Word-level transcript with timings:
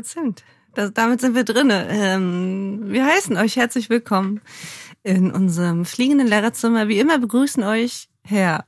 Das 0.00 0.12
stimmt. 0.12 0.44
Das, 0.74 0.94
damit 0.94 1.20
sind 1.20 1.34
wir 1.34 1.44
drinne. 1.44 1.86
Ähm, 1.90 2.84
wir 2.86 3.04
heißen 3.04 3.36
euch 3.36 3.56
herzlich 3.56 3.90
willkommen 3.90 4.40
in 5.02 5.30
unserem 5.30 5.84
fliegenden 5.84 6.26
Lehrerzimmer. 6.26 6.88
Wie 6.88 6.98
immer 6.98 7.18
begrüßen 7.18 7.62
euch 7.64 8.08
Herr 8.24 8.64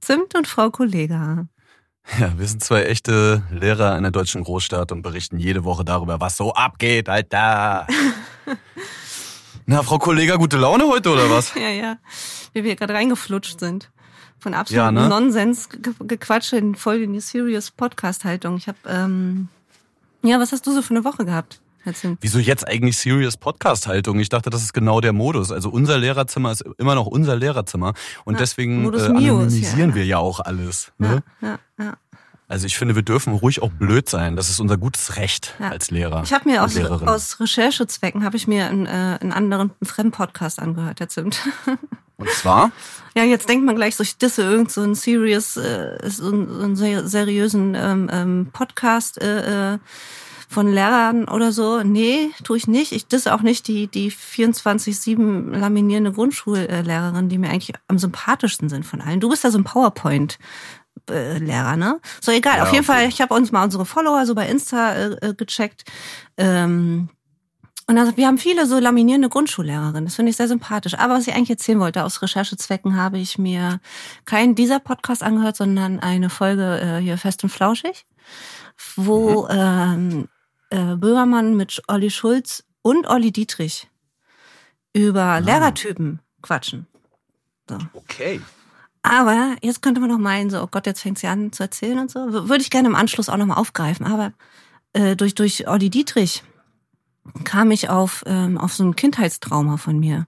Zimt 0.00 0.36
und 0.36 0.46
Frau 0.46 0.70
Kollega. 0.70 1.48
Ja, 2.20 2.38
wir 2.38 2.46
sind 2.46 2.62
zwei 2.62 2.84
echte 2.84 3.42
Lehrer 3.50 3.96
in 3.96 4.04
der 4.04 4.12
deutschen 4.12 4.44
Großstadt 4.44 4.92
und 4.92 5.02
berichten 5.02 5.40
jede 5.40 5.64
Woche 5.64 5.84
darüber, 5.84 6.20
was 6.20 6.36
so 6.36 6.52
abgeht, 6.52 7.08
Alter. 7.08 7.88
Na, 9.66 9.82
Frau 9.82 9.98
Kollega, 9.98 10.36
gute 10.36 10.56
Laune 10.56 10.86
heute 10.86 11.10
oder 11.10 11.28
was? 11.28 11.52
ja, 11.56 11.70
ja. 11.70 11.96
Wie 12.52 12.62
wir 12.62 12.76
gerade 12.76 12.94
reingeflutscht 12.94 13.58
sind. 13.58 13.90
Von 14.38 14.54
absolutem 14.54 14.94
ja, 14.94 15.02
ne? 15.02 15.08
Nonsens 15.08 15.68
gequatscht 15.98 16.52
in 16.52 16.76
voll 16.76 17.02
in 17.02 17.12
die 17.12 17.20
Serious 17.20 17.72
Podcast-Haltung. 17.72 18.58
Ich 18.58 18.68
habe 18.68 18.78
ähm, 18.86 19.48
ja, 20.22 20.40
was 20.40 20.52
hast 20.52 20.66
du 20.66 20.72
so 20.72 20.82
für 20.82 20.94
eine 20.94 21.04
Woche 21.04 21.24
gehabt? 21.24 21.60
Wieso 22.20 22.40
jetzt 22.40 22.66
eigentlich 22.66 22.98
Serious 22.98 23.36
Podcast-Haltung? 23.36 24.18
Ich 24.18 24.28
dachte, 24.28 24.50
das 24.50 24.62
ist 24.62 24.72
genau 24.72 25.00
der 25.00 25.12
Modus. 25.12 25.52
Also 25.52 25.70
unser 25.70 25.98
Lehrerzimmer 25.98 26.50
ist 26.50 26.64
immer 26.78 26.96
noch 26.96 27.06
unser 27.06 27.36
Lehrerzimmer 27.36 27.94
und 28.24 28.34
ja, 28.34 28.40
deswegen 28.40 28.92
äh, 28.92 29.02
anonymisieren 29.02 29.90
ja. 29.90 29.94
wir 29.94 30.04
ja 30.04 30.18
auch 30.18 30.40
alles. 30.40 30.92
Ne? 30.98 31.22
Ja, 31.40 31.58
also 32.48 32.66
ich 32.66 32.78
finde, 32.78 32.94
wir 32.94 33.02
dürfen 33.02 33.34
ruhig 33.34 33.60
auch 33.62 33.70
blöd 33.70 34.08
sein. 34.08 34.36
Das 34.36 34.50
ist 34.50 34.60
unser 34.60 34.76
gutes 34.76 35.16
Recht 35.16 35.54
als 35.58 35.90
Lehrer. 35.90 36.22
Ich 36.24 36.32
habe 36.32 36.48
mir 36.48 36.62
aus, 36.62 36.76
aus 36.78 37.40
Recherchezwecken 37.40 38.24
habe 38.24 38.36
ich 38.36 38.46
mir 38.46 38.66
einen, 38.66 38.86
äh, 38.86 39.18
einen 39.20 39.32
anderen 39.32 39.72
einen 39.80 39.86
Fremdpodcast 39.86 40.60
angehört, 40.60 41.00
der 41.00 41.08
Zimt. 41.08 41.40
Und 42.16 42.30
zwar? 42.30 42.72
Ja, 43.16 43.24
jetzt 43.24 43.48
denkt 43.48 43.64
man 43.64 43.76
gleich 43.76 43.96
so, 43.96 44.02
ich 44.02 44.18
disse 44.18 44.42
irgend 44.42 44.70
so 44.70 44.82
einen 44.82 44.94
serious, 44.94 45.56
äh, 45.56 45.98
so 46.04 46.28
einen, 46.28 46.76
seriösen 46.76 47.74
ähm, 47.74 48.10
ähm, 48.12 48.48
Podcast 48.52 49.20
äh, 49.22 49.74
äh, 49.74 49.78
von 50.48 50.72
Lehrern 50.72 51.26
oder 51.28 51.52
so. 51.52 51.82
Nee, 51.82 52.30
tue 52.44 52.56
ich 52.56 52.66
nicht. 52.66 52.92
Ich 52.92 53.06
disse 53.06 53.34
auch 53.34 53.42
nicht 53.42 53.68
die, 53.68 53.86
die 53.88 54.12
24-7 54.12 55.56
laminierende 55.56 56.12
Grundschullehrerin, 56.12 57.28
die 57.28 57.38
mir 57.38 57.50
eigentlich 57.50 57.72
am 57.88 57.98
sympathischsten 57.98 58.68
sind 58.68 58.84
von 58.84 59.00
allen. 59.00 59.20
Du 59.20 59.28
bist 59.28 59.44
ja 59.44 59.50
so 59.50 59.58
ein 59.58 59.64
PowerPoint. 59.64 60.38
Lehrer, 61.08 61.76
ne? 61.76 62.00
So 62.20 62.32
egal. 62.32 62.56
Ja, 62.56 62.62
Auf 62.64 62.72
jeden 62.72 62.84
okay. 62.84 63.00
Fall, 63.00 63.08
ich 63.08 63.20
habe 63.20 63.32
uns 63.32 63.52
mal 63.52 63.62
unsere 63.62 63.86
Follower 63.86 64.26
so 64.26 64.34
bei 64.34 64.48
Insta 64.48 65.12
äh, 65.12 65.34
gecheckt. 65.36 65.84
Ähm, 66.36 67.10
und 67.88 67.98
also 67.98 68.16
wir 68.16 68.26
haben 68.26 68.38
viele 68.38 68.66
so 68.66 68.80
laminierende 68.80 69.28
Grundschullehrerinnen. 69.28 70.06
Das 70.06 70.16
finde 70.16 70.30
ich 70.30 70.36
sehr 70.36 70.48
sympathisch. 70.48 70.94
Aber 70.94 71.14
was 71.14 71.28
ich 71.28 71.34
eigentlich 71.34 71.50
erzählen 71.50 71.78
wollte, 71.78 72.02
aus 72.02 72.20
Recherchezwecken 72.20 72.96
habe 72.96 73.18
ich 73.18 73.38
mir 73.38 73.80
keinen 74.24 74.56
dieser 74.56 74.80
Podcast 74.80 75.22
angehört, 75.22 75.56
sondern 75.56 76.00
eine 76.00 76.28
Folge 76.28 76.80
äh, 76.80 77.00
hier 77.00 77.16
Fest 77.16 77.44
und 77.44 77.50
Flauschig, 77.50 78.04
wo 78.96 79.44
mhm. 79.44 79.48
ähm, 79.50 80.28
äh, 80.70 80.96
Böhmermann 80.96 81.56
mit 81.56 81.80
Olli 81.86 82.10
Schulz 82.10 82.64
und 82.82 83.06
Olli 83.06 83.30
Dietrich 83.30 83.88
über 84.92 85.22
ah. 85.22 85.38
Lehrertypen 85.38 86.20
quatschen. 86.42 86.88
So. 87.68 87.78
Okay. 87.92 88.40
Aber 89.02 89.54
jetzt 89.62 89.82
könnte 89.82 90.00
man 90.00 90.10
noch 90.10 90.18
meinen, 90.18 90.50
so, 90.50 90.60
oh 90.60 90.66
Gott, 90.68 90.86
jetzt 90.86 91.02
fängt 91.02 91.18
sie 91.18 91.28
an 91.28 91.52
zu 91.52 91.62
erzählen 91.62 92.00
und 92.00 92.10
so. 92.10 92.48
Würde 92.48 92.62
ich 92.62 92.70
gerne 92.70 92.88
im 92.88 92.96
Anschluss 92.96 93.28
auch 93.28 93.36
nochmal 93.36 93.58
aufgreifen. 93.58 94.06
Aber 94.06 94.32
äh, 94.92 95.14
durch, 95.14 95.36
durch 95.36 95.68
Olli 95.68 95.88
Dietrich 95.88 96.42
kam 97.44 97.70
ich 97.70 97.88
auf, 97.88 98.22
ähm, 98.26 98.58
auf 98.58 98.74
so 98.74 98.84
ein 98.84 98.96
Kindheitstrauma 98.96 99.76
von 99.76 99.98
mir. 99.98 100.26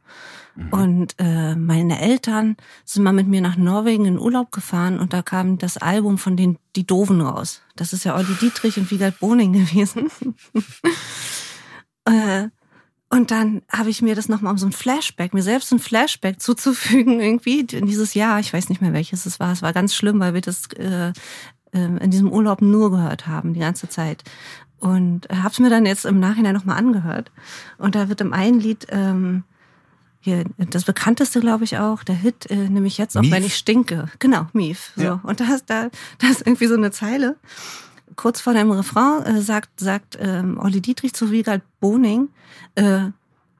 Mhm. 0.55 0.69
Und 0.71 1.15
äh, 1.19 1.55
meine 1.55 2.01
Eltern 2.01 2.57
sind 2.85 3.03
mal 3.03 3.13
mit 3.13 3.29
mir 3.29 3.41
nach 3.41 3.57
Norwegen 3.57 4.05
in 4.07 4.19
Urlaub 4.19 4.53
gefahren 4.53 4.99
und 4.99 5.13
da 5.13 5.23
kam 5.23 5.59
das 5.59 5.77
Album 5.77 6.19
von 6.19 6.37
den 6.37 6.59
Die 6.77 6.87
Doven 6.87 7.21
raus. 7.21 7.63
Das 7.77 7.93
ist 7.93 8.05
ja 8.05 8.17
Olli 8.17 8.35
Dietrich 8.41 8.79
und 8.79 8.91
Wiegald 8.91 9.19
Boning 9.21 9.53
gewesen. 9.53 10.11
äh, 12.05 12.49
und 13.11 13.31
dann 13.31 13.63
habe 13.71 13.89
ich 13.89 14.03
mir 14.03 14.15
das 14.15 14.29
nochmal 14.29 14.53
um 14.53 14.59
so 14.59 14.67
ein 14.67 14.73
Flashback, 14.73 15.33
mir 15.33 15.43
selbst 15.43 15.73
ein 15.73 15.79
Flashback 15.79 16.43
zuzufügen, 16.43 17.21
irgendwie 17.21 17.61
in 17.61 17.87
dieses 17.87 18.15
Jahr, 18.15 18.39
ich 18.39 18.53
weiß 18.53 18.69
nicht 18.69 18.83
mehr 18.83 18.93
welches 18.93 19.25
es 19.25 19.41
war. 19.41 19.53
Es 19.53 19.63
war 19.63 19.73
ganz 19.73 19.95
schlimm, 19.95 20.21
weil 20.21 20.35
wir 20.35 20.43
das 20.43 20.67
äh, 20.75 21.13
ähm, 21.73 21.99
in 21.99 22.11
diesem 22.11 22.31
Urlaub 22.31 22.61
nur 22.61 22.91
gehört 22.91 23.27
haben, 23.27 23.55
die 23.55 23.61
ganze 23.61 23.89
Zeit. 23.89 24.25
Und 24.81 25.29
habe 25.31 25.49
es 25.49 25.59
mir 25.59 25.71
dann 25.71 25.87
jetzt 25.87 26.05
im 26.05 26.21
Nachhinein 26.21 26.55
nochmal 26.55 26.79
angehört. 26.79 27.33
Und 27.79 27.95
da 27.95 28.09
wird 28.09 28.21
im 28.21 28.33
einen 28.33 28.61
Lied, 28.61 28.87
ähm, 28.91 29.45
hier, 30.21 30.45
das 30.57 30.85
bekannteste, 30.85 31.41
glaube 31.41 31.65
ich, 31.65 31.79
auch, 31.79 32.03
der 32.03 32.15
Hit, 32.15 32.51
äh, 32.51 32.69
nämlich 32.69 32.99
jetzt 32.99 33.17
auch, 33.17 33.23
Mief. 33.23 33.33
wenn 33.33 33.45
ich 33.45 33.57
stinke. 33.57 34.09
Genau, 34.19 34.47
Mief. 34.53 34.93
So. 34.97 35.03
Ja. 35.03 35.21
Und 35.23 35.41
da 35.41 35.55
ist, 35.55 35.65
da, 35.69 35.89
da 36.19 36.29
ist 36.29 36.47
irgendwie 36.47 36.67
so 36.67 36.75
eine 36.75 36.91
Zeile. 36.91 37.37
Kurz 38.17 38.41
vor 38.41 38.53
dem 38.53 38.71
Refrain 38.71 39.23
äh, 39.25 39.41
sagt, 39.41 39.81
sagt 39.81 40.19
ähm, 40.21 40.59
Olli 40.61 40.81
Dietrich 40.81 41.13
zu 41.13 41.31
Wiegald 41.31 41.63
Boning, 41.81 42.29
äh, 42.75 43.07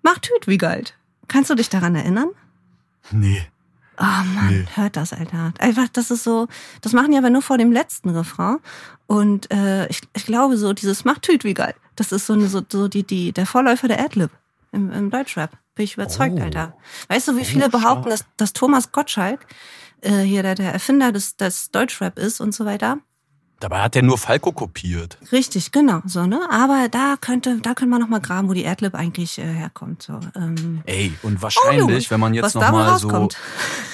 mach 0.03 0.19
Tüt, 0.19 0.47
Wiegald. 0.47 0.95
Kannst 1.29 1.51
du 1.51 1.55
dich 1.55 1.69
daran 1.69 1.95
erinnern? 1.95 2.29
Nee. 3.11 3.47
Oh 4.01 4.05
Mann, 4.05 4.61
nee. 4.61 4.67
hört 4.75 4.97
das, 4.97 5.13
Alter. 5.13 5.53
Einfach, 5.59 5.89
das 5.89 6.11
ist 6.11 6.23
so, 6.23 6.47
das 6.83 6.93
machen 6.93 7.11
die 7.11 7.19
aber 7.19 7.31
nur 7.31 7.43
vor 7.43 7.59
dem 7.59 7.73
letzten 7.73 8.11
Refrain. 8.11 8.59
Und 9.07 9.51
äh, 9.51 9.89
ich, 9.89 10.03
ich 10.15 10.25
glaube 10.25 10.57
so, 10.57 10.73
dieses 10.73 11.05
macht 11.05 11.23
Tüt 11.23 11.43
wie 11.43 11.55
geil. 11.55 11.75
Das 11.97 12.13
ist 12.13 12.27
so, 12.27 12.35
eine, 12.35 12.49
so, 12.49 12.63
so 12.71 12.87
die, 12.87 13.03
die, 13.03 13.33
der 13.33 13.47
Vorläufer 13.47 13.89
der 13.89 14.01
Adlib 14.01 14.31
im, 14.71 14.93
im 14.93 15.11
Deutschrap. 15.11 15.51
Bin 15.75 15.85
ich 15.85 15.95
überzeugt, 15.95 16.37
oh. 16.39 16.43
Alter. 16.43 16.77
Weißt 17.09 17.27
du, 17.27 17.37
wie 17.37 17.45
viele 17.45 17.67
oh, 17.67 17.71
behaupten, 17.71 18.11
dass, 18.11 18.25
dass 18.37 18.53
Thomas 18.53 18.93
Gottschalk 18.93 19.47
äh, 20.03 20.21
hier 20.21 20.43
der, 20.43 20.55
der 20.55 20.73
Erfinder 20.73 21.11
des, 21.11 21.37
des 21.37 21.73
Deutschrap 21.73 22.19
ist 22.19 22.41
und 22.41 22.55
so 22.55 22.65
weiter? 22.65 22.99
Dabei 23.61 23.81
hat 23.81 23.97
er 23.97 24.03
nur 24.03 24.19
Falco 24.19 24.53
kopiert. 24.53 25.19
Richtig, 25.33 25.73
genau, 25.73 26.01
so 26.07 26.27
ne. 26.27 26.41
Aber 26.49 26.89
da 26.89 27.17
könnte, 27.21 27.59
da 27.61 27.75
könnte 27.75 27.91
man 27.91 28.01
noch 28.01 28.09
mal 28.09 28.21
graben, 28.21 28.49
wo 28.49 28.53
die 28.53 28.65
Adlib 28.65 28.95
eigentlich 28.95 29.39
äh, 29.39 29.43
herkommt. 29.43 30.03
So. 30.03 30.21
Ähm. 30.37 30.83
Ey, 30.87 31.13
und 31.23 31.43
wahrscheinlich, 31.43 32.07
oh, 32.07 32.11
wenn 32.13 32.21
man 32.21 32.35
jetzt 32.35 32.55
noch 32.55 32.71
mal 32.71 32.97
so 32.99 33.29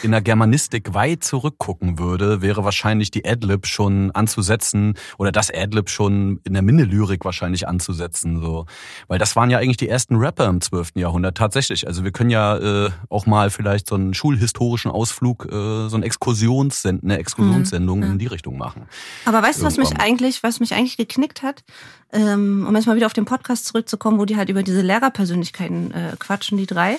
in 0.03 0.11
der 0.11 0.21
Germanistik 0.21 0.93
weit 0.93 1.25
zurückgucken 1.25 1.99
würde, 1.99 2.43
wäre 2.43 2.65
wahrscheinlich 2.65 3.11
die 3.11 3.25
Adlib 3.25 3.67
schon 3.67 4.11
anzusetzen 4.11 4.99
oder 5.17 5.33
das 5.33 5.51
Adlib 5.51 5.89
schon 5.89 6.41
in 6.45 6.53
der 6.53 6.63
Minnelyrik 6.63 7.25
wahrscheinlich 7.25 7.67
anzusetzen, 7.67 8.43
so, 8.43 8.67
weil 9.09 9.19
das 9.19 9.35
waren 9.35 9.49
ja 9.49 9.59
eigentlich 9.59 9.79
die 9.79 9.89
ersten 9.89 10.17
Rapper 10.17 10.47
im 10.47 10.61
12. 10.61 10.91
Jahrhundert 10.97 11.39
tatsächlich. 11.39 11.87
Also 11.87 12.05
wir 12.05 12.13
können 12.13 12.29
ja 12.29 12.59
äh, 12.59 12.91
auch 13.09 13.25
mal 13.25 13.49
vielleicht 13.49 13.89
so 13.89 13.95
einen 13.95 14.13
schulhistorischen 14.13 14.91
Ausflug, 14.91 15.47
äh, 15.47 15.89
so 15.89 15.97
eine 15.97 16.05
Exkursionssend 16.05 17.03
eine 17.03 17.17
Exkursionssendung 17.19 18.01
mhm. 18.01 18.05
in 18.13 18.19
die 18.19 18.27
Richtung 18.27 18.59
machen. 18.59 18.87
Aber 19.25 19.43
weißt 19.43 19.54
weißt 19.55 19.63
du, 19.63 19.67
was 19.67 19.91
mich 19.91 20.01
eigentlich, 20.01 20.43
was 20.43 20.61
mich 20.61 20.75
eigentlich 20.75 20.97
geknickt 20.97 21.43
hat? 21.43 21.65
Ähm, 22.13 22.65
um 22.69 22.75
jetzt 22.77 22.87
mal 22.87 22.97
wieder 22.97 23.07
auf 23.07 23.13
den 23.13 23.25
Podcast 23.25 23.67
zurückzukommen, 23.67 24.19
wo 24.19 24.25
die 24.25 24.37
halt 24.37 24.49
über 24.49 24.63
diese 24.63 24.83
Lehrerpersönlichkeiten 24.83 25.93
äh, 25.93 26.17
quatschen, 26.19 26.59
die 26.59 26.67
drei, 26.67 26.99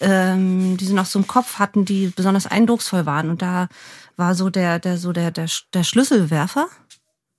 ähm, 0.00 0.76
die 0.76 0.84
sie 0.84 0.94
noch 0.94 1.06
so 1.06 1.18
im 1.18 1.26
Kopf 1.26 1.58
hatten, 1.58 1.84
die 1.84 2.12
besonders 2.14 2.46
eindrucksvoll 2.46 3.06
waren. 3.06 3.30
Und 3.30 3.42
da 3.42 3.68
war 4.16 4.34
so 4.34 4.50
der, 4.50 4.78
der, 4.78 4.98
so 4.98 5.12
der, 5.12 5.30
der, 5.30 5.48
der 5.74 5.84
Schlüsselwerfer. 5.84 6.68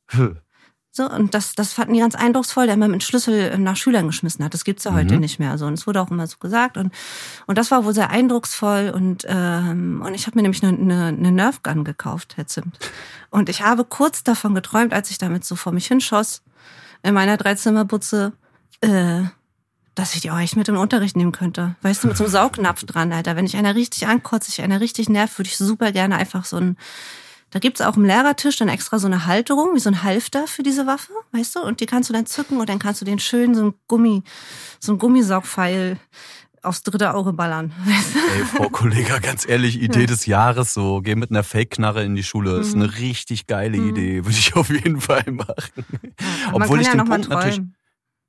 Hm. 0.10 0.38
So, 0.96 1.10
und 1.10 1.34
das, 1.34 1.56
das 1.56 1.74
fanden 1.74 1.96
die 1.96 2.02
ganz 2.02 2.14
eindrucksvoll, 2.14 2.66
der 2.66 2.76
immer 2.76 2.88
mit 2.88 3.02
Schlüssel 3.02 3.58
nach 3.58 3.76
Schülern 3.76 4.06
geschmissen 4.06 4.46
hat. 4.46 4.54
Das 4.54 4.64
gibt's 4.64 4.84
ja 4.84 4.92
mhm. 4.92 4.96
heute 4.98 5.18
nicht 5.18 5.40
mehr. 5.40 5.58
So, 5.58 5.66
und 5.66 5.74
es 5.74 5.88
wurde 5.88 6.00
auch 6.00 6.12
immer 6.12 6.28
so 6.28 6.38
gesagt. 6.38 6.78
Und, 6.78 6.94
und 7.48 7.58
das 7.58 7.72
war 7.72 7.84
wohl 7.84 7.96
sehr 7.96 8.12
eindrucksvoll. 8.12 8.92
Und, 8.94 9.26
ähm, 9.28 10.04
und 10.06 10.14
ich 10.14 10.28
habe 10.28 10.38
mir 10.38 10.44
nämlich 10.44 10.62
eine, 10.62 10.78
eine, 10.78 11.08
eine 11.08 11.32
Nerf 11.32 11.64
Gun 11.64 11.84
gekauft, 11.84 12.38
Herr 12.38 12.46
Zimt. 12.46 12.78
Und 13.32 13.50
ich 13.50 13.64
habe 13.64 13.86
kurz 13.86 14.24
davon 14.24 14.54
geträumt, 14.54 14.94
als 14.94 15.10
ich 15.10 15.18
damit 15.18 15.44
so 15.46 15.56
vor 15.56 15.72
mich 15.72 15.88
hinschoss, 15.88 16.44
in 17.02 17.16
meiner 17.16 17.38
Dreizimmerbutze, 17.38 18.34
äh, 18.82 19.24
dass 19.96 20.14
ich 20.14 20.22
die 20.22 20.30
auch 20.30 20.40
echt 20.40 20.56
mit 20.56 20.68
in 20.68 20.76
den 20.76 20.82
Unterricht 20.82 21.18
nehmen 21.18 21.32
könnte. 21.32 21.76
Weißt 21.82 22.04
du, 22.04 22.08
mit 22.08 22.18
so 22.18 22.26
einem 22.26 22.32
Saugnapf 22.34 22.84
dran, 22.86 23.12
Alter. 23.12 23.36
Wenn 23.36 23.48
ich 23.48 23.58
einer 23.58 23.74
richtig 23.74 24.06
ankotze, 24.06 24.50
ich 24.50 24.62
einer 24.62 24.80
richtig 24.80 25.10
nervt, 25.10 25.40
würde 25.40 25.48
ich 25.48 25.58
super 25.58 25.92
gerne 25.92 26.18
einfach 26.18 26.46
so 26.46 26.58
ein 26.58 26.78
da 27.54 27.60
gibt's 27.60 27.82
auch 27.82 27.96
im 27.98 28.04
Lehrertisch 28.04 28.58
dann 28.58 28.68
extra 28.68 28.98
so 28.98 29.06
eine 29.06 29.28
Halterung, 29.28 29.76
wie 29.76 29.80
so 29.80 29.88
ein 29.88 30.02
Halfter 30.02 30.48
für 30.48 30.64
diese 30.64 30.88
Waffe, 30.88 31.14
weißt 31.34 31.56
du? 31.56 31.60
Und 31.60 31.82
die 31.82 31.86
kannst 31.86 32.10
du 32.10 32.14
dann 32.14 32.26
zücken 32.26 32.60
und 32.60 32.68
dann 32.68 32.80
kannst 32.80 33.00
du 33.00 33.06
den 33.06 33.20
schön 33.20 33.54
so 33.54 33.66
ein 33.66 33.74
Gummi, 33.88 34.24
so 34.80 34.94
ein 34.94 34.98
Gummisaugpfeil 34.98 36.00
aufs 36.64 36.82
dritte 36.82 37.14
Auge 37.14 37.32
ballern. 37.32 37.72
Ey, 38.36 38.46
Frau 38.46 38.70
Kollega, 38.70 39.20
ganz 39.20 39.48
ehrlich, 39.48 39.80
Idee 39.80 40.02
ja. 40.02 40.06
des 40.08 40.26
Jahres 40.26 40.74
so, 40.74 41.02
geh 41.02 41.14
mit 41.14 41.30
einer 41.30 41.44
Fake-Knarre 41.44 42.04
in 42.04 42.16
die 42.16 42.24
Schule. 42.24 42.56
Mhm. 42.56 42.62
ist 42.62 42.74
eine 42.74 42.98
richtig 42.98 43.46
geile 43.46 43.78
mhm. 43.78 43.90
Idee, 43.90 44.26
würde 44.26 44.38
ich 44.38 44.56
auf 44.56 44.72
jeden 44.72 45.00
Fall 45.02 45.24
machen. 45.28 45.86
Ja, 46.20 46.54
Obwohl 46.54 46.82
ich 46.82 46.88
ja 46.88 46.96
den 46.96 47.06
Punkt 47.06 47.30
natürlich 47.30 47.62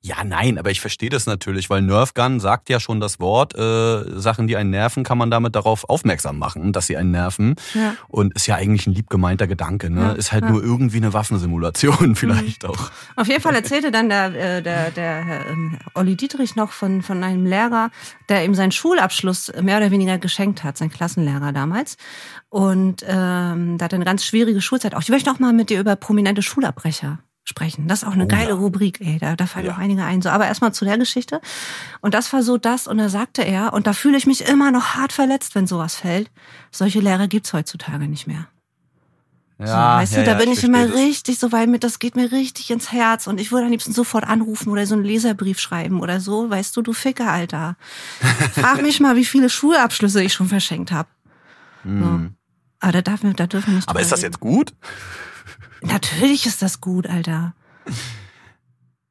ja, 0.05 0.23
nein, 0.23 0.59
aber 0.59 0.71
ich 0.71 0.83
verstehe 0.83 1.09
das 1.09 1.25
natürlich, 1.25 1.71
weil 1.71 1.81
Nerfgun 1.81 2.39
sagt 2.39 2.69
ja 2.69 2.79
schon 2.79 3.01
das 3.01 3.21
Wort, 3.21 3.55
äh, 3.55 4.21
Sachen, 4.21 4.47
die 4.47 4.55
einen 4.55 4.69
nerven, 4.69 5.03
kann 5.03 5.17
man 5.17 5.31
damit 5.31 5.57
darauf 5.57 5.89
aufmerksam 5.89 6.39
machen, 6.39 6.75
dass 6.75 6.87
sie 6.87 6.99
einen 6.99 7.11
nerven. 7.11 7.55
Ja. 7.73 7.95
Und 8.09 8.35
ist 8.35 8.47
ja 8.47 8.57
eigentlich 8.57 8.87
ein 8.87 8.93
lieb 8.93 9.09
gemeinter 9.09 9.47
Gedanke, 9.47 9.89
ne? 9.89 10.03
Ja, 10.03 10.13
ist 10.13 10.31
halt 10.31 10.45
ja. 10.45 10.51
nur 10.51 10.63
irgendwie 10.63 10.99
eine 10.99 11.15
Waffensimulation 11.15 12.17
vielleicht 12.17 12.65
mhm. 12.65 12.69
auch. 12.69 12.91
Auf 13.17 13.29
jeden 13.29 13.41
Fall 13.41 13.55
erzählte 13.55 13.91
dann 13.91 14.11
der, 14.11 14.27
äh, 14.27 14.63
der, 14.63 14.91
der 14.91 15.25
Herr 15.25 15.47
ähm, 15.47 15.79
Olli 15.95 16.17
Dietrich 16.17 16.55
noch 16.55 16.73
von, 16.73 17.01
von 17.01 17.25
einem 17.25 17.47
Lehrer, 17.47 17.91
der 18.29 18.45
ihm 18.45 18.55
seinen 18.55 18.73
Schulabschluss 18.73 19.53
mehr 19.63 19.79
oder 19.79 19.91
weniger 19.91 20.19
geschenkt 20.19 20.65
hat, 20.65 20.77
sein 20.77 20.91
Klassenlehrer 20.91 21.53
damals. 21.53 21.97
Und 22.51 23.03
ähm, 23.09 23.79
da 23.79 23.87
hat 23.87 23.95
eine 23.95 24.05
ganz 24.05 24.23
schwierige 24.23 24.61
Schulzeit 24.61 24.95
auch. 24.95 25.01
Ich 25.01 25.09
möchte 25.09 25.31
auch 25.31 25.39
mal 25.39 25.55
mit 25.55 25.71
dir 25.71 25.81
über 25.81 25.97
prominente 25.97 26.43
Schulabbrecher 26.43 27.21
sprechen. 27.45 27.87
Das 27.89 28.03
ist 28.03 28.09
auch 28.09 28.15
eine 28.15 28.25
oh, 28.25 28.29
geile 28.29 28.51
ja. 28.51 28.55
Rubrik, 28.55 29.01
ey. 29.01 29.19
Da, 29.19 29.37
da 29.37 29.47
fallen 29.47 29.67
ja. 29.67 29.73
auch 29.73 29.79
einige 29.79 30.03
ein. 30.03 30.23
So, 30.23 30.31
aber 30.31 30.47
erstmal 30.47 30.73
zu 30.73 30.85
der 30.85 30.99
Geschichte. 30.99 31.41
Und 32.01 32.15
das 32.15 32.33
war 32.33 32.43
so 32.43 32.57
das, 32.57 32.87
und 32.89 32.99
da 32.99 33.09
sagte 33.09 33.43
er, 33.43 33.73
und 33.75 33.87
da 33.87 33.93
fühle 33.93 34.17
ich 34.17 34.27
mich 34.27 34.49
immer 34.49 34.71
noch 34.71 34.95
hart 34.95 35.13
verletzt, 35.13 35.55
wenn 35.55 35.67
sowas 35.67 35.95
fällt. 35.95 36.31
Solche 36.71 37.01
Lehrer 37.01 37.29
gibt's 37.29 37.53
heutzutage 37.53 38.09
nicht 38.09 38.27
mehr. 38.27 38.49
Ja, 39.59 39.67
so, 39.67 40.03
weißt 40.03 40.13
ja, 40.15 40.19
du, 40.21 40.25
da 40.25 40.35
bin 40.35 40.51
ich, 40.51 40.59
ich 40.59 40.65
immer 40.65 40.95
richtig 40.95 41.39
so, 41.39 41.53
weil 41.53 41.69
mir 41.69 41.79
das 41.79 42.01
geht 42.01 42.17
mir 42.17 42.33
richtig 42.33 42.71
ins 42.73 42.91
Herz 42.91 43.29
und 43.29 43.41
ich 43.41 43.53
würde 43.53 43.67
am 43.67 43.71
liebsten 43.71 43.93
sofort 43.93 44.25
anrufen 44.25 44.71
oder 44.71 44.85
so 44.85 44.97
einen 44.97 45.05
Leserbrief 45.05 45.61
schreiben 45.61 46.01
oder 46.01 46.19
so, 46.19 46.51
weißt 46.51 46.77
du, 46.77 46.83
du 46.83 46.93
Ficker, 46.93 47.31
Alter. 47.31 47.77
Frag 48.55 48.83
mich 48.83 48.99
mal, 48.99 49.15
wie 49.15 49.25
viele 49.25 49.49
Schulabschlüsse 49.49 50.23
ich 50.25 50.33
schon 50.33 50.49
verschenkt 50.49 50.91
habe. 50.91 51.09
Mm. 51.85 52.01
So. 52.01 52.07
Hm. 52.07 52.35
Aber 52.81 52.93
da, 52.93 53.03
darf, 53.03 53.21
da 53.23 53.47
dürfen 53.47 53.69
wir 53.69 53.77
nicht. 53.77 53.89
Aber 53.89 54.01
ist 54.01 54.13
das 54.13 54.23
jetzt 54.23 54.41
gut? 54.41 54.75
Natürlich 55.83 56.47
ist 56.47 56.63
das 56.63 56.81
gut, 56.81 57.07
Alter. 57.07 57.55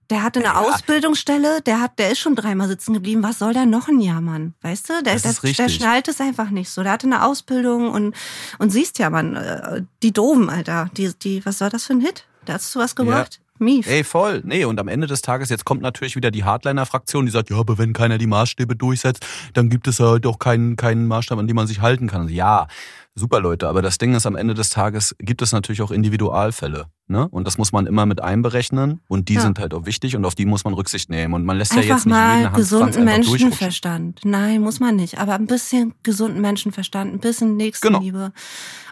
Der 0.09 0.21
hatte 0.21 0.39
eine 0.39 0.49
ja. 0.49 0.59
Ausbildungsstelle, 0.59 1.61
der 1.61 1.79
hat, 1.79 1.97
der 1.97 2.11
ist 2.11 2.19
schon 2.19 2.35
dreimal 2.35 2.67
sitzen 2.67 2.93
geblieben. 2.93 3.23
Was 3.23 3.39
soll 3.39 3.53
der 3.53 3.65
noch 3.65 3.87
ein 3.87 3.99
Jahr, 3.99 4.21
Mann? 4.21 4.53
Weißt 4.61 4.89
du? 4.89 5.01
Der, 5.01 5.17
der, 5.17 5.33
der 5.33 5.69
schnallt 5.69 6.07
es 6.07 6.19
einfach 6.19 6.49
nicht 6.49 6.69
so. 6.69 6.83
Der 6.83 6.91
hatte 6.91 7.07
eine 7.07 7.23
Ausbildung 7.23 7.89
und, 7.89 8.15
und 8.59 8.69
siehst 8.69 8.99
ja, 8.99 9.09
Mann, 9.09 9.35
äh, 9.35 9.83
die 10.03 10.11
Doofen, 10.11 10.49
Alter. 10.49 10.89
Die, 10.97 11.11
die, 11.17 11.45
was 11.45 11.57
soll 11.57 11.69
das 11.69 11.85
für 11.85 11.93
ein 11.93 12.01
Hit? 12.01 12.25
Da 12.45 12.53
hast 12.53 12.75
du 12.75 12.79
was 12.79 12.95
gebracht? 12.95 13.35
Ja. 13.35 13.43
Mief. 13.59 13.87
Ey, 13.87 14.03
voll. 14.03 14.41
Nee, 14.45 14.65
und 14.65 14.79
am 14.79 14.87
Ende 14.87 15.07
des 15.07 15.21
Tages, 15.21 15.49
jetzt 15.49 15.63
kommt 15.63 15.81
natürlich 15.81 16.15
wieder 16.15 16.31
die 16.31 16.43
Hardliner-Fraktion, 16.43 17.25
die 17.25 17.31
sagt, 17.31 17.49
ja, 17.49 17.57
aber 17.57 17.77
wenn 17.77 17.93
keiner 17.93 18.17
die 18.17 18.27
Maßstäbe 18.27 18.75
durchsetzt, 18.75 19.25
dann 19.53 19.69
gibt 19.69 19.87
es 19.87 19.99
halt 19.99 20.25
auch 20.25 20.39
keinen, 20.39 20.75
keinen 20.75 21.07
Maßstab, 21.07 21.37
an 21.37 21.47
dem 21.47 21.55
man 21.55 21.67
sich 21.67 21.79
halten 21.79 22.07
kann. 22.07 22.27
Ja, 22.29 22.67
super 23.15 23.39
Leute, 23.39 23.67
aber 23.67 23.81
das 23.81 23.97
Ding 23.97 24.15
ist, 24.15 24.25
am 24.25 24.35
Ende 24.35 24.53
des 24.53 24.69
Tages 24.69 25.15
gibt 25.19 25.41
es 25.41 25.51
natürlich 25.51 25.81
auch 25.81 25.91
Individualfälle. 25.91 26.87
Ne? 27.07 27.27
Und 27.27 27.45
das 27.45 27.57
muss 27.57 27.73
man 27.73 27.85
immer 27.85 28.05
mit 28.05 28.23
einberechnen 28.23 29.01
und 29.09 29.27
die 29.27 29.33
ja. 29.33 29.41
sind 29.41 29.59
halt 29.59 29.73
auch 29.73 29.85
wichtig 29.85 30.15
und 30.15 30.23
auf 30.23 30.35
die 30.35 30.45
muss 30.45 30.63
man 30.63 30.73
Rücksicht 30.73 31.09
nehmen. 31.09 31.33
Und 31.33 31.43
man 31.43 31.57
lässt 31.57 31.73
einfach 31.73 31.83
ja 31.85 31.95
jetzt 31.95 32.05
nicht 32.05 32.15
mal 32.15 32.39
jeden 32.39 32.53
gesunden 32.53 33.03
Menschenverstand. 33.03 34.21
Nein, 34.23 34.61
muss 34.61 34.79
man 34.79 34.95
nicht. 34.95 35.19
Aber 35.19 35.33
ein 35.33 35.45
bisschen 35.45 35.93
gesunden 36.03 36.39
Menschenverstand, 36.39 37.13
ein 37.13 37.19
bisschen 37.19 37.57
Nächstenliebe. 37.57 38.17
Genau. 38.17 38.31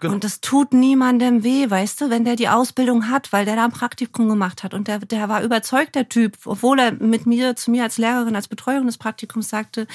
Genau. 0.01 0.13
Und 0.13 0.23
das 0.25 0.41
tut 0.41 0.73
niemandem 0.73 1.43
weh, 1.43 1.69
weißt 1.69 2.01
du, 2.01 2.09
wenn 2.09 2.25
der 2.25 2.35
die 2.35 2.49
Ausbildung 2.49 3.09
hat, 3.09 3.31
weil 3.31 3.45
der 3.45 3.55
da 3.55 3.65
ein 3.65 3.71
Praktikum 3.71 4.27
gemacht 4.27 4.63
hat. 4.63 4.73
Und 4.73 4.89
der, 4.89 4.99
der 4.99 5.29
war 5.29 5.41
überzeugt, 5.41 5.95
der 5.95 6.09
Typ, 6.09 6.37
obwohl 6.45 6.79
er 6.79 6.91
mit 6.91 7.25
mir, 7.25 7.55
zu 7.55 7.71
mir 7.71 7.83
als 7.83 7.97
Lehrerin, 7.97 8.35
als 8.35 8.49
Betreuung 8.49 8.87
des 8.87 8.97
Praktikums 8.97 9.47
sagte, 9.47 9.87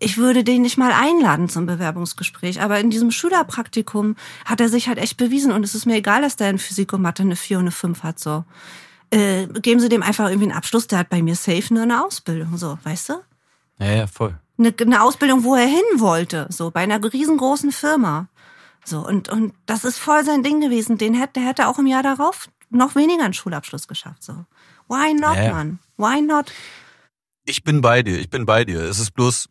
ich 0.00 0.16
würde 0.16 0.44
den 0.44 0.62
nicht 0.62 0.78
mal 0.78 0.92
einladen 0.92 1.48
zum 1.48 1.66
Bewerbungsgespräch. 1.66 2.60
Aber 2.60 2.78
in 2.78 2.90
diesem 2.90 3.10
Schülerpraktikum 3.10 4.16
hat 4.44 4.60
er 4.60 4.68
sich 4.68 4.88
halt 4.88 4.98
echt 4.98 5.16
bewiesen. 5.16 5.52
Und 5.52 5.64
es 5.64 5.74
ist 5.74 5.86
mir 5.86 5.96
egal, 5.96 6.22
dass 6.22 6.36
der 6.36 6.50
in 6.50 6.58
Physik 6.58 6.92
und 6.92 7.02
Mathe 7.02 7.22
eine 7.22 7.36
4 7.36 7.58
und 7.58 7.64
eine 7.64 7.70
5 7.72 8.02
hat, 8.02 8.18
so. 8.18 8.44
Äh, 9.10 9.46
geben 9.46 9.80
Sie 9.80 9.88
dem 9.88 10.02
einfach 10.02 10.28
irgendwie 10.28 10.48
einen 10.48 10.56
Abschluss, 10.56 10.86
der 10.86 10.98
hat 10.98 11.08
bei 11.08 11.22
mir 11.22 11.34
safe 11.34 11.72
nur 11.72 11.82
eine 11.82 12.04
Ausbildung, 12.04 12.58
so, 12.58 12.78
weißt 12.84 13.08
du? 13.08 13.14
Ja, 13.78 13.92
ja, 13.92 14.06
voll. 14.06 14.38
Eine, 14.58 14.74
eine 14.78 15.02
Ausbildung, 15.02 15.44
wo 15.44 15.54
er 15.54 15.66
hin 15.66 15.80
wollte, 15.96 16.46
so, 16.50 16.70
bei 16.70 16.80
einer 16.80 17.02
riesengroßen 17.02 17.72
Firma. 17.72 18.28
So, 18.84 19.06
und, 19.06 19.28
und 19.30 19.54
das 19.66 19.84
ist 19.84 19.98
voll 19.98 20.24
sein 20.24 20.42
Ding 20.42 20.60
gewesen. 20.60 20.98
Den 20.98 21.14
hätte, 21.14 21.34
der 21.34 21.44
hätte 21.44 21.68
auch 21.68 21.78
im 21.78 21.86
Jahr 21.86 22.02
darauf 22.02 22.48
noch 22.70 22.94
weniger 22.96 23.24
einen 23.24 23.34
Schulabschluss 23.34 23.88
geschafft, 23.88 24.22
so. 24.22 24.44
Why 24.88 25.14
not, 25.14 25.36
ja, 25.36 25.44
ja. 25.44 25.52
man? 25.52 25.78
Why 25.96 26.20
not? 26.22 26.52
Ich 27.44 27.64
bin 27.64 27.80
bei 27.80 28.02
dir, 28.02 28.18
ich 28.18 28.28
bin 28.28 28.46
bei 28.46 28.64
dir. 28.64 28.80
Es 28.80 28.98
ist 28.98 29.12
bloß, 29.12 29.48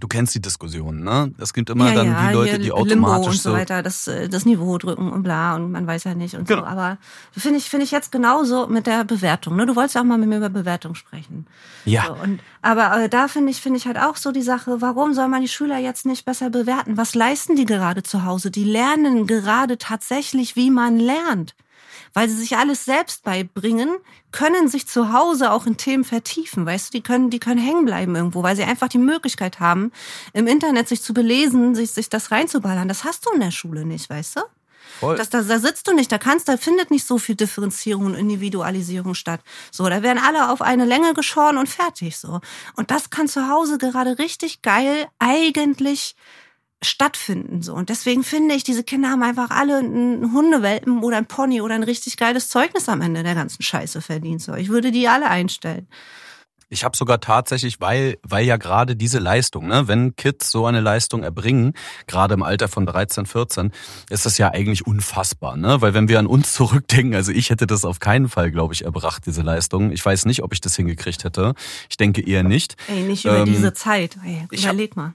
Du 0.00 0.08
kennst 0.08 0.34
die 0.34 0.40
Diskussion, 0.42 1.04
ne? 1.04 1.32
Es 1.38 1.52
gibt 1.52 1.70
immer 1.70 1.88
ja, 1.88 1.94
dann 1.94 2.06
ja, 2.08 2.28
die 2.28 2.34
Leute, 2.34 2.58
die 2.58 2.72
automatisch 2.72 3.16
Limbo 3.16 3.30
und 3.30 3.40
so 3.40 3.52
weiter, 3.52 3.82
das, 3.82 4.06
äh, 4.08 4.28
das 4.28 4.44
Niveau 4.44 4.76
drücken 4.78 5.12
und 5.12 5.22
bla 5.22 5.54
und 5.54 5.70
man 5.70 5.86
weiß 5.86 6.04
ja 6.04 6.14
nicht 6.14 6.34
und 6.34 6.48
genau. 6.48 6.62
so. 6.62 6.66
Aber 6.66 6.98
finde 7.36 7.58
ich, 7.58 7.70
finde 7.70 7.84
ich 7.84 7.90
jetzt 7.90 8.10
genauso 8.10 8.66
mit 8.66 8.86
der 8.86 9.04
Bewertung. 9.04 9.56
Ne? 9.56 9.66
Du 9.66 9.76
wolltest 9.76 9.94
ja 9.94 10.00
auch 10.00 10.04
mal 10.04 10.18
mit 10.18 10.28
mir 10.28 10.38
über 10.38 10.48
Bewertung 10.48 10.94
sprechen. 10.94 11.46
Ja. 11.84 12.06
So, 12.06 12.22
und, 12.22 12.40
aber 12.62 13.04
äh, 13.04 13.08
da 13.08 13.28
finde 13.28 13.50
ich, 13.50 13.60
finde 13.60 13.78
ich 13.78 13.86
halt 13.86 13.98
auch 13.98 14.16
so 14.16 14.32
die 14.32 14.42
Sache, 14.42 14.80
warum 14.80 15.14
soll 15.14 15.28
man 15.28 15.42
die 15.42 15.48
Schüler 15.48 15.78
jetzt 15.78 16.06
nicht 16.06 16.24
besser 16.24 16.50
bewerten? 16.50 16.96
Was 16.96 17.14
leisten 17.14 17.56
die 17.56 17.64
gerade 17.64 18.02
zu 18.02 18.24
Hause? 18.24 18.50
Die 18.50 18.64
lernen 18.64 19.26
gerade 19.26 19.78
tatsächlich, 19.78 20.56
wie 20.56 20.70
man 20.70 20.98
lernt 20.98 21.54
weil 22.14 22.28
sie 22.28 22.36
sich 22.36 22.56
alles 22.56 22.84
selbst 22.84 23.24
beibringen, 23.24 23.96
können 24.32 24.68
sich 24.68 24.86
zu 24.86 25.12
Hause 25.12 25.52
auch 25.52 25.66
in 25.66 25.76
Themen 25.76 26.04
vertiefen, 26.04 26.64
weißt 26.64 26.88
du, 26.88 26.98
die 26.98 27.02
können, 27.02 27.30
die 27.30 27.40
können 27.40 27.60
hängen 27.60 27.84
bleiben 27.84 28.16
irgendwo, 28.16 28.42
weil 28.42 28.56
sie 28.56 28.64
einfach 28.64 28.88
die 28.88 28.98
Möglichkeit 28.98 29.60
haben, 29.60 29.92
im 30.32 30.46
Internet 30.46 30.88
sich 30.88 31.02
zu 31.02 31.12
belesen, 31.12 31.74
sich, 31.74 31.90
sich 31.90 32.08
das 32.08 32.30
reinzuballern. 32.30 32.88
Das 32.88 33.04
hast 33.04 33.26
du 33.26 33.30
in 33.32 33.40
der 33.40 33.50
Schule 33.50 33.84
nicht, 33.84 34.08
weißt 34.08 34.36
du? 34.36 34.40
Voll. 35.00 35.16
Das, 35.16 35.28
da, 35.28 35.42
da 35.42 35.58
sitzt 35.58 35.88
du 35.88 35.92
nicht, 35.92 36.12
da 36.12 36.18
kannst, 36.18 36.48
da 36.48 36.56
findet 36.56 36.90
nicht 36.90 37.06
so 37.06 37.18
viel 37.18 37.34
Differenzierung 37.34 38.06
und 38.06 38.14
Individualisierung 38.14 39.14
statt. 39.14 39.40
So, 39.72 39.88
da 39.88 40.02
werden 40.02 40.22
alle 40.24 40.50
auf 40.50 40.62
eine 40.62 40.84
Länge 40.84 41.14
geschoren 41.14 41.58
und 41.58 41.68
fertig, 41.68 42.16
so. 42.16 42.40
Und 42.76 42.90
das 42.90 43.10
kann 43.10 43.26
zu 43.26 43.48
Hause 43.48 43.78
gerade 43.78 44.18
richtig 44.18 44.62
geil 44.62 45.08
eigentlich 45.18 46.14
stattfinden 46.82 47.62
so 47.62 47.74
und 47.74 47.88
deswegen 47.88 48.24
finde 48.24 48.54
ich, 48.54 48.64
diese 48.64 48.84
Kinder 48.84 49.10
haben 49.10 49.22
einfach 49.22 49.50
alle 49.50 49.78
einen 49.78 50.32
Hundewelpen 50.32 51.02
oder 51.02 51.16
ein 51.16 51.26
Pony 51.26 51.60
oder 51.60 51.74
ein 51.74 51.82
richtig 51.82 52.16
geiles 52.16 52.48
Zeugnis 52.48 52.88
am 52.88 53.00
Ende 53.00 53.22
der 53.22 53.34
ganzen 53.34 53.62
Scheiße 53.62 54.02
verdient 54.02 54.42
so. 54.42 54.54
Ich 54.54 54.68
würde 54.68 54.90
die 54.90 55.08
alle 55.08 55.30
einstellen. 55.30 55.88
Ich 56.74 56.82
habe 56.82 56.96
sogar 56.96 57.20
tatsächlich, 57.20 57.80
weil, 57.80 58.16
weil 58.22 58.44
ja 58.44 58.56
gerade 58.56 58.96
diese 58.96 59.18
Leistung, 59.18 59.68
ne, 59.68 59.86
wenn 59.86 60.16
Kids 60.16 60.50
so 60.50 60.66
eine 60.66 60.80
Leistung 60.80 61.22
erbringen, 61.22 61.74
gerade 62.06 62.34
im 62.34 62.42
Alter 62.42 62.66
von 62.68 62.84
13, 62.84 63.26
14, 63.26 63.70
ist 64.10 64.26
das 64.26 64.38
ja 64.38 64.50
eigentlich 64.50 64.86
unfassbar, 64.86 65.56
ne? 65.56 65.80
Weil 65.80 65.94
wenn 65.94 66.08
wir 66.08 66.18
an 66.18 66.26
uns 66.26 66.52
zurückdenken, 66.54 67.14
also 67.14 67.30
ich 67.32 67.50
hätte 67.50 67.66
das 67.66 67.84
auf 67.84 68.00
keinen 68.00 68.28
Fall, 68.28 68.50
glaube 68.50 68.74
ich, 68.74 68.84
erbracht, 68.84 69.24
diese 69.26 69.42
Leistung. 69.42 69.92
Ich 69.92 70.04
weiß 70.04 70.24
nicht, 70.26 70.42
ob 70.42 70.52
ich 70.52 70.60
das 70.60 70.74
hingekriegt 70.74 71.22
hätte. 71.22 71.54
Ich 71.88 71.96
denke 71.96 72.26
eher 72.26 72.42
nicht. 72.42 72.76
Ey, 72.88 73.02
nicht 73.02 73.24
über 73.24 73.38
ähm, 73.38 73.46
diese 73.46 73.72
Zeit. 73.72 74.18
Ey, 74.24 74.46
überleg 74.50 74.96
mal. 74.96 75.14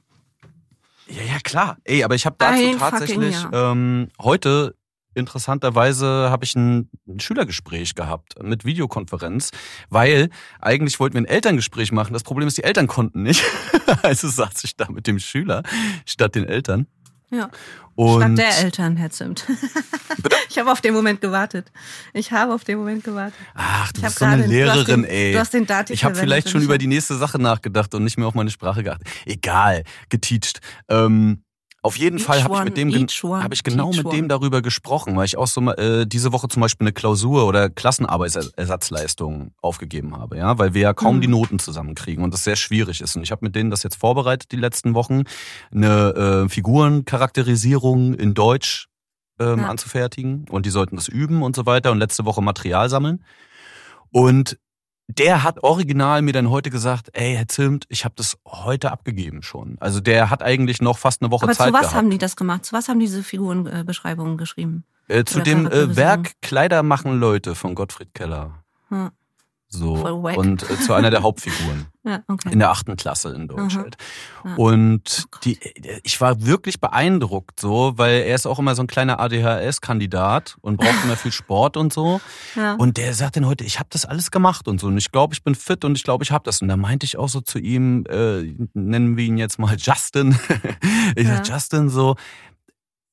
Ja, 1.10 1.24
ja, 1.24 1.40
klar. 1.44 1.78
Ey, 1.84 2.04
aber 2.04 2.16
ich 2.16 2.26
habe 2.26 2.36
dazu 2.38 2.64
ein 2.64 2.78
tatsächlich 2.78 3.36
ähm, 3.52 4.10
heute 4.22 4.76
interessanterweise 5.16 6.30
habe 6.30 6.46
ich 6.46 6.56
ein 6.56 6.90
Schülergespräch 7.18 7.96
gehabt 7.96 8.42
mit 8.42 8.64
Videokonferenz, 8.64 9.50
weil 9.90 10.30
eigentlich 10.60 11.00
wollten 11.00 11.16
wir 11.16 11.22
ein 11.22 11.26
Elterngespräch 11.26 11.92
machen. 11.92 12.14
Das 12.14 12.24
Problem 12.24 12.48
ist, 12.48 12.58
die 12.58 12.64
Eltern 12.64 12.88
konnten 12.88 13.24
nicht. 13.24 13.44
also 14.04 14.28
saß 14.28 14.64
ich 14.64 14.76
da 14.76 14.90
mit 14.90 15.08
dem 15.08 15.20
Schüler 15.20 15.64
statt 16.06 16.36
den 16.36 16.46
Eltern. 16.46 16.88
Ja. 17.32 17.50
Und 17.96 18.22
Statt 18.22 18.38
der 18.38 18.58
Eltern, 18.64 18.98
Herr 18.98 19.10
Zimt. 19.10 19.46
Ich 20.50 20.58
habe 20.58 20.72
auf 20.72 20.82
den 20.82 20.94
Moment 20.94 21.22
gewartet. 21.22 21.72
Ich 22.12 22.32
habe 22.32 22.54
auf 22.54 22.64
den 22.64 22.80
Moment 22.80 23.04
gewartet. 23.04 23.38
Ach, 23.54 23.92
du 23.92 24.00
ich 24.00 24.06
bist 24.06 24.20
so 24.20 24.26
eine 24.26 24.48
Lehrerin, 24.48 25.04
den, 25.04 25.06
ey. 25.06 25.32
Du 25.32 25.40
hast 25.40 25.54
den 25.54 25.68
Dativ 25.68 25.94
Ich 25.94 26.04
habe 26.04 26.16
vielleicht 26.16 26.50
schon 26.50 26.62
über 26.64 26.78
die 26.78 26.88
nächste 26.88 27.16
Sache 27.16 27.40
nachgedacht 27.40 27.94
und 27.94 28.04
nicht 28.04 28.18
mehr 28.18 28.28
auf 28.28 28.34
meine 28.34 28.50
Sprache 28.50 28.84
geachtet. 28.84 29.08
Egal, 29.26 29.84
geteacht. 30.10 30.60
Ähm, 30.90 31.44
auf 31.82 31.98
jeden 31.98 32.18
each 32.18 32.26
Fall 32.26 32.44
habe 32.44 32.56
ich 32.56 32.64
mit 32.64 32.78
dem 32.78 32.92
habe 32.92 33.54
ich 33.54 33.64
genau 33.64 33.92
mit 33.92 34.12
dem 34.12 34.28
darüber 34.28 34.62
gesprochen, 34.62 35.16
weil 35.16 35.26
ich 35.26 35.38
auch 35.38 35.48
so 35.48 35.62
äh, 35.72 36.06
diese 36.06 36.34
Woche 36.34 36.48
zum 36.50 36.62
Beispiel 36.62 36.86
eine 36.86 36.94
Klausur 36.94 37.46
oder 37.46 37.70
Klassenarbeitsersatzleistung 37.70 39.54
aufgegeben 39.62 40.18
habe, 40.18 40.38
ja, 40.38 40.58
weil 40.58 40.74
wir 40.74 40.82
ja 40.82 40.94
kaum 40.94 41.18
mhm. 41.18 41.22
die 41.22 41.28
Noten 41.28 41.60
zusammenkriegen 41.60 42.24
und 42.24 42.34
das 42.34 42.44
sehr 42.44 42.58
schwierig 42.58 43.02
ist. 43.02 43.16
Und 43.16 43.24
ich 43.24 43.32
habe 43.32 43.46
mit 43.46 43.56
denen 43.56 43.70
das 43.70 43.84
jetzt 43.84 43.96
vorbereitet 43.96 44.52
die 44.52 44.58
letzten 44.58 44.94
Wochen, 44.94 45.24
eine 45.72 46.46
äh, 46.46 46.50
Figurencharakterisierung 46.50 48.14
in 48.14 48.34
Deutsch 48.34 48.88
ähm, 49.40 49.60
ja. 49.60 49.70
anzufertigen 49.70 50.46
und 50.50 50.66
die 50.66 50.72
sollten 50.72 50.98
das 50.98 51.08
üben 51.08 51.42
und 51.42 51.56
so 51.56 51.66
weiter 51.66 51.92
und 51.92 52.00
letzte 52.00 52.26
Woche 52.26 52.42
Material 52.42 52.90
sammeln. 52.90 53.24
Und 54.12 54.58
der 55.18 55.44
hat 55.44 55.64
original 55.64 56.22
mir 56.22 56.34
dann 56.34 56.52
heute 56.52 56.70
gesagt, 56.70 57.10
ey, 57.14 57.34
Herr 57.36 57.48
Zimt, 57.48 57.86
ich 57.90 58.06
habe 58.06 58.14
das 58.16 58.38
heute 58.46 58.92
abgegeben 58.92 59.42
schon. 59.42 59.76
Also 59.80 60.02
der 60.02 60.30
hat 60.30 60.44
eigentlich 60.44 60.82
noch 60.82 61.00
fast 61.00 61.22
eine 61.22 61.32
Woche 61.32 61.46
Aber 61.46 61.54
Zeit 61.54 61.70
zu 61.70 61.74
was 61.74 61.82
gehabt. 61.82 61.96
haben 61.96 62.10
die 62.12 62.20
das 62.20 62.36
gemacht? 62.36 62.66
Zu 62.66 62.74
was 62.74 62.90
haben 62.90 63.00
diese 63.00 63.24
Figurenbeschreibungen 63.24 64.38
geschrieben? 64.38 64.84
Äh, 65.08 65.24
zu 65.24 65.40
dem 65.40 65.66
äh, 65.66 65.96
Werk 65.96 66.34
Kleider 66.42 66.84
machen 66.84 67.20
Leute 67.20 67.56
von 67.56 67.74
Gottfried 67.74 68.14
Keller. 68.14 68.64
Hm. 68.90 69.10
So. 69.72 69.94
Und 69.94 70.68
äh, 70.68 70.80
zu 70.80 70.94
einer 70.94 71.12
der 71.12 71.22
Hauptfiguren. 71.24 71.86
ja, 72.04 72.24
okay. 72.28 72.52
In 72.52 72.58
der 72.58 72.72
achten 72.72 72.96
Klasse 72.96 73.30
in 73.36 73.48
Deutsch 73.48 73.76
halt. 73.76 73.98
Ja. 74.44 74.56
Und 74.56 75.28
oh 75.28 75.38
die, 75.44 75.60
ich 76.04 76.20
war 76.20 76.44
wirklich 76.44 76.82
beeindruckt 76.82 77.60
so, 77.60 77.94
weil 77.96 78.24
er 78.24 78.34
ist 78.34 78.48
auch 78.48 78.58
immer 78.58 78.74
so 78.74 78.82
ein 78.82 78.88
kleiner 78.88 79.20
ADHS-Kandidat 79.20 80.58
und 80.62 80.78
braucht 80.78 81.04
immer 81.04 81.16
viel 81.16 81.32
Sport 81.32 81.78
und 81.78 81.94
so. 81.94 82.20
Ja. 82.56 82.74
Und 82.76 82.98
der 82.98 83.14
sagt 83.14 83.36
dann 83.36 83.46
heute, 83.46 83.64
ich 83.64 83.78
habe 83.78 83.90
das 83.92 84.06
alles 84.06 84.32
gemacht 84.32 84.68
und 84.68 84.82
so. 84.82 84.88
Und 84.88 84.98
ich 84.98 85.12
glaube, 85.12 85.36
ich 85.36 85.44
bin 85.44 85.54
fit 85.54 85.86
und 85.86 85.96
ich 85.96 86.04
glaube, 86.04 86.24
ich 86.24 86.32
habe 86.32 86.44
das. 86.46 86.64
Und 86.64 86.68
da 86.68 86.76
meinte 86.76 87.06
ich 87.06 87.18
auch 87.18 87.30
so 87.30 87.40
zu 87.40 87.60
ihm, 87.60 88.06
äh, 88.10 88.56
nennen 88.74 89.18
wir 89.18 89.26
ihn 89.26 89.38
jetzt 89.38 89.60
mal 89.60 89.76
Justin. 89.78 90.40
ich 91.16 91.28
ja. 91.28 91.36
sag, 91.36 91.48
Justin 91.48 91.90
so, 91.90 92.16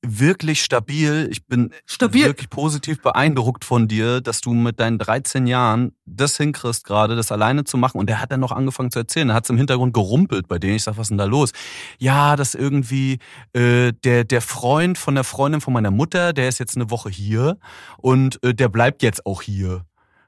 wirklich 0.08 0.62
stabil. 0.62 1.28
Ich 1.30 1.46
bin 1.46 1.72
stabil. 1.84 2.24
wirklich 2.24 2.50
positiv 2.50 3.02
beeindruckt 3.02 3.64
von 3.64 3.88
dir, 3.88 4.20
dass 4.20 4.40
du 4.40 4.52
mit 4.54 4.80
deinen 4.80 4.98
13 4.98 5.46
Jahren 5.46 5.92
das 6.04 6.36
hinkriegst, 6.36 6.84
gerade 6.84 7.16
das 7.16 7.32
alleine 7.32 7.64
zu 7.64 7.76
machen. 7.76 7.98
Und 7.98 8.08
er 8.10 8.20
hat 8.20 8.32
dann 8.32 8.40
noch 8.40 8.52
angefangen 8.52 8.90
zu 8.90 9.00
erzählen. 9.00 9.30
Er 9.30 9.34
hat 9.34 9.44
es 9.44 9.50
im 9.50 9.56
Hintergrund 9.56 9.94
gerumpelt 9.94 10.48
bei 10.48 10.58
denen. 10.58 10.76
Ich 10.76 10.84
sag, 10.84 10.96
was 10.96 11.06
ist 11.06 11.10
denn 11.10 11.18
da 11.18 11.24
los? 11.24 11.52
Ja, 11.98 12.36
das 12.36 12.54
irgendwie 12.54 13.18
äh, 13.52 13.92
der 14.04 14.24
der 14.24 14.40
Freund 14.40 14.98
von 14.98 15.14
der 15.14 15.24
Freundin 15.24 15.60
von 15.60 15.72
meiner 15.72 15.90
Mutter, 15.90 16.32
der 16.32 16.48
ist 16.48 16.58
jetzt 16.58 16.76
eine 16.76 16.90
Woche 16.90 17.10
hier 17.10 17.58
und 17.98 18.42
äh, 18.42 18.54
der 18.54 18.68
bleibt 18.68 19.02
jetzt 19.02 19.26
auch 19.26 19.42
hier. 19.42 19.84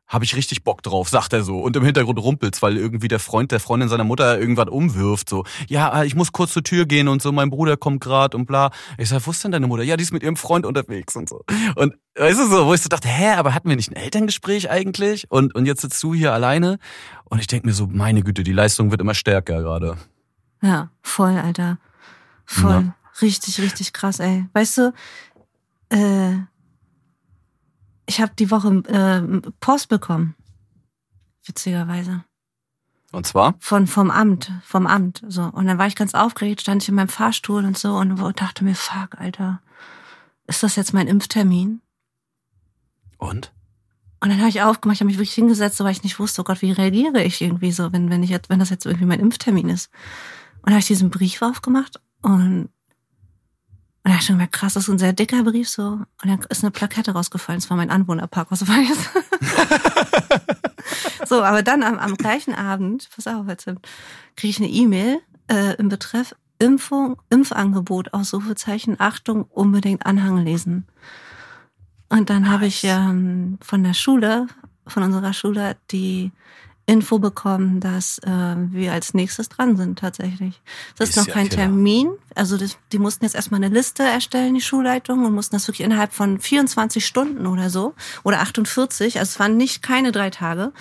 Habe 0.09 0.25
ich 0.25 0.35
richtig 0.35 0.65
Bock 0.65 0.83
drauf, 0.83 1.09
sagt 1.09 1.33
er 1.35 1.43
so. 1.43 1.61
Und 1.61 1.77
im 1.77 1.85
Hintergrund 1.85 2.19
rumpelt's, 2.19 2.63
weil 2.63 2.77
irgendwie 2.77 3.09
der 3.09 3.19
Freund 3.19 3.53
der 3.53 3.61
Freundin 3.61 3.89
seiner 3.89 4.05
Mutter 4.05 4.41
irgendwas 4.41 4.69
umwirft. 4.69 5.29
So, 5.29 5.45
ja, 5.69 6.03
ich 6.05 6.15
muss 6.15 6.33
kurz 6.33 6.53
zur 6.53 6.65
Tür 6.65 6.87
gehen 6.87 7.09
und 7.09 7.21
so, 7.21 7.31
mein 7.31 7.51
Bruder 7.51 7.77
kommt 7.77 8.01
grad 8.01 8.35
und 8.35 8.47
bla. 8.47 8.71
Ich 8.97 9.11
sag, 9.11 9.27
wo 9.27 9.31
ist 9.31 9.45
denn 9.45 9.53
deine 9.53 9.67
Mutter? 9.67 9.83
Ja, 9.83 9.97
die 9.97 10.03
ist 10.03 10.13
mit 10.13 10.23
ihrem 10.23 10.37
Freund 10.37 10.65
unterwegs 10.65 11.15
und 11.15 11.29
so. 11.29 11.45
Und 11.77 11.95
weißt 12.17 12.41
du 12.41 12.47
so, 12.49 12.67
wo 12.67 12.75
ich 12.75 12.81
so 12.81 12.89
dachte, 12.89 13.09
hä, 13.09 13.35
aber 13.35 13.55
hatten 13.55 13.69
wir 13.69 13.77
nicht 13.77 13.91
ein 13.91 13.97
Elterngespräch 13.97 14.71
eigentlich? 14.71 15.31
Und, 15.31 15.55
und 15.55 15.67
jetzt 15.67 15.83
sitzt 15.83 16.03
du 16.03 16.15
hier 16.15 16.33
alleine. 16.33 16.79
Und 17.25 17.41
ich 17.41 17.47
denk 17.47 17.67
mir 17.67 17.73
so, 17.73 17.87
meine 17.87 18.23
Güte, 18.23 18.43
die 18.43 18.53
Leistung 18.53 18.91
wird 18.91 19.03
immer 19.03 19.15
stärker 19.15 19.61
gerade. 19.61 19.99
Ja, 20.63 20.91
voll, 21.03 21.37
Alter. 21.37 21.79
Voll. 22.47 22.71
Ja. 22.71 22.95
Richtig, 23.21 23.61
richtig 23.61 23.93
krass, 23.93 24.21
ey. 24.21 24.47
Weißt 24.53 24.79
du, 24.79 24.93
äh, 25.91 26.37
ich 28.09 28.21
habe 28.21 28.33
die 28.39 28.51
Woche 28.51 28.69
äh, 28.89 29.51
Post 29.61 29.89
bekommen. 29.89 30.35
Witzigerweise. 31.45 32.25
Und 33.13 33.27
zwar? 33.27 33.55
Von, 33.61 33.87
vom 33.87 34.11
Amt, 34.11 34.51
vom 34.65 34.87
Amt, 34.87 35.23
so. 35.29 35.45
Und 35.45 35.67
dann 35.67 35.79
war 35.79 35.87
ich 35.87 35.95
ganz 35.95 36.15
aufgeregt, 36.15 36.63
stand 36.63 36.83
ich 36.83 36.89
in 36.89 36.95
meinem 36.95 37.09
Fahrstuhl 37.09 37.65
und 37.65 37.79
so 37.79 37.97
und 37.97 38.19
dachte 38.41 38.65
mir, 38.65 38.75
fuck, 38.75 39.19
Alter, 39.19 39.63
ist 40.47 40.63
das 40.63 40.77
jetzt 40.77 40.93
mein 40.93 41.07
Impftermin? 41.07 41.81
Und? 43.19 43.53
Und 44.21 44.31
dann 44.31 44.39
habe 44.39 44.49
ich 44.49 44.63
aufgemacht, 44.63 44.97
ich 44.97 45.01
habe 45.01 45.09
mich 45.09 45.19
wirklich 45.19 45.35
hingesetzt, 45.35 45.77
so, 45.77 45.85
weil 45.85 45.93
ich 45.93 46.03
nicht 46.03 46.19
wusste, 46.19 46.41
oh 46.41 46.45
Gott, 46.45 46.61
wie 46.61 46.73
reagiere 46.73 47.23
ich 47.23 47.41
irgendwie 47.41 47.73
so, 47.73 47.93
wenn, 47.93 48.11
wenn 48.11 48.23
ich 48.23 48.31
jetzt, 48.31 48.51
wenn 48.51 48.59
das 48.59 48.71
jetzt 48.71 48.85
irgendwie 48.85 49.07
mein 49.07 49.21
Impftermin 49.21 49.69
ist. 49.69 49.91
Und 50.57 50.67
dann 50.67 50.75
habe 50.75 50.81
ich 50.81 50.87
diesen 50.87 51.11
Brief 51.11 51.41
aufgemacht 51.41 52.01
und 52.23 52.69
und 54.09 54.15
da 54.15 54.23
schon 54.23 54.37
gemerkt, 54.37 54.55
krass, 54.55 54.75
das 54.75 54.85
ist 54.85 54.89
ein 54.89 54.99
sehr 54.99 55.13
dicker 55.13 55.43
Brief 55.45 55.69
so. 55.69 55.83
Und 55.83 56.09
dann 56.25 56.41
ist 56.49 56.65
eine 56.65 56.71
Plakette 56.71 57.13
rausgefallen. 57.13 57.59
Es 57.59 57.69
war 57.69 57.77
mein 57.77 57.91
Anwohnerpark, 57.91 58.51
was 58.51 58.67
weiß. 58.67 59.11
so, 61.27 61.43
aber 61.43 61.63
dann 61.63 61.83
am, 61.83 61.99
am 61.99 62.17
gleichen 62.17 62.55
Abend, 62.55 63.09
pass 63.15 63.27
auf, 63.27 63.47
jetzt 63.49 63.67
kriege 64.37 64.51
ich 64.51 64.59
eine 64.59 64.69
E-Mail 64.69 65.21
äh, 65.49 65.75
im 65.77 65.89
Betreff 65.89 66.35
Impfung, 66.59 67.21
Impfangebot, 67.31 68.15
Ausrufezeichen, 68.15 68.97
Achtung, 68.99 69.43
unbedingt 69.45 70.07
Anhang 70.07 70.39
lesen. 70.39 70.87
Und 72.09 72.31
dann 72.31 72.43
nice. 72.43 72.51
habe 72.51 72.67
ich 72.67 72.85
ähm, 72.85 73.59
von 73.61 73.85
der 73.85 73.95
Schule, 73.95 74.47
von 74.87 75.03
unserer 75.03 75.35
Schule, 75.35 75.77
die 75.91 76.33
Info 76.89 77.19
bekommen, 77.19 77.81
dass 77.81 78.19
äh, 78.21 78.31
wir 78.31 78.93
als 78.95 79.13
nächstes 79.13 79.51
dran 79.51 79.77
sind 79.77 79.99
tatsächlich. 79.99 80.63
Das 80.97 81.11
ist, 81.11 81.19
ist 81.19 81.27
noch 81.27 81.35
kein 81.35 81.51
klar. 81.51 81.67
Termin. 81.67 82.09
Also 82.35 82.57
das, 82.57 82.79
die 82.93 82.99
mussten 82.99 83.27
jetzt 83.27 83.35
erstmal 83.35 83.63
eine 83.63 83.73
Liste 83.73 84.03
erstellen, 84.03 84.55
die 84.55 84.63
Schulleitung, 84.63 85.27
und 85.27 85.35
mussten 85.35 85.55
das 85.55 85.69
wirklich 85.69 85.85
innerhalb 85.85 86.15
von 86.15 86.41
24 86.41 87.05
Stunden 87.05 87.47
oder 87.47 87.69
so 87.69 87.95
oder 88.25 88.41
48, 88.41 89.19
also 89.19 89.29
es 89.29 89.39
waren 89.39 89.59
nicht 89.59 89.83
keine 89.83 90.13
drei 90.13 90.31
Tage, 90.31 90.73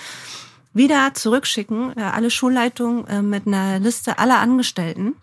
wieder 0.73 1.13
zurückschicken, 1.13 1.97
äh, 1.97 2.01
alle 2.01 2.31
Schulleitungen 2.31 3.05
äh, 3.07 3.21
mit 3.21 3.45
einer 3.45 3.79
Liste 3.79 4.17
aller 4.17 4.39
Angestellten 4.39 5.15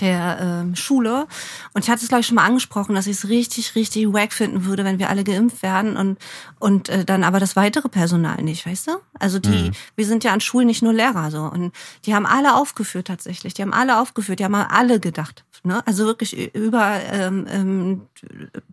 der 0.00 0.38
ähm, 0.40 0.76
Schule. 0.76 1.26
Und 1.72 1.84
ich 1.84 1.90
hatte 1.90 2.02
es, 2.02 2.08
glaube 2.08 2.20
ich, 2.20 2.26
schon 2.26 2.36
mal 2.36 2.44
angesprochen, 2.44 2.94
dass 2.94 3.06
ich 3.06 3.16
es 3.16 3.28
richtig, 3.28 3.74
richtig 3.74 4.12
wack 4.12 4.32
finden 4.32 4.64
würde, 4.64 4.84
wenn 4.84 4.98
wir 4.98 5.10
alle 5.10 5.24
geimpft 5.24 5.62
werden 5.62 5.96
und, 5.96 6.18
und 6.58 6.88
äh, 6.88 7.04
dann 7.04 7.24
aber 7.24 7.40
das 7.40 7.56
weitere 7.56 7.88
Personal 7.88 8.42
nicht, 8.42 8.66
weißt 8.66 8.88
du? 8.88 8.92
Also 9.18 9.38
die, 9.38 9.70
mhm. 9.70 9.72
wir 9.96 10.06
sind 10.06 10.24
ja 10.24 10.32
an 10.32 10.40
Schulen 10.40 10.66
nicht 10.66 10.82
nur 10.82 10.92
Lehrer 10.92 11.30
so. 11.30 11.42
Und 11.42 11.72
die 12.04 12.14
haben 12.14 12.26
alle 12.26 12.54
aufgeführt 12.54 13.06
tatsächlich. 13.06 13.54
Die 13.54 13.62
haben 13.62 13.72
alle 13.72 14.00
aufgeführt, 14.00 14.40
die 14.40 14.44
haben 14.44 14.54
alle 14.54 15.00
gedacht. 15.00 15.44
Ne? 15.66 15.84
Also 15.86 16.06
wirklich 16.06 16.54
über 16.54 17.00
ähm, 17.10 17.46
ähm, 17.50 18.02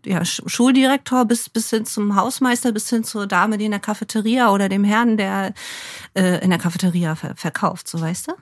ja, 0.06 0.24
Schuldirektor 0.24 1.26
bis, 1.26 1.50
bis 1.50 1.72
hin 1.72 1.86
zum 1.86 2.16
Hausmeister, 2.16 2.72
bis 2.72 2.90
hin 2.90 3.04
zur 3.04 3.26
Dame, 3.26 3.58
die 3.58 3.66
in 3.66 3.72
der 3.72 3.80
Cafeteria 3.80 4.52
oder 4.52 4.70
dem 4.70 4.84
Herrn, 4.84 5.18
der 5.18 5.54
äh, 6.14 6.44
in 6.44 6.52
der 6.52 6.60
Cafeteria 6.60 7.16
ver 7.16 7.36
verkauft, 7.36 7.88
so 7.88 8.00
weißt 8.00 8.28
du? 8.28 8.34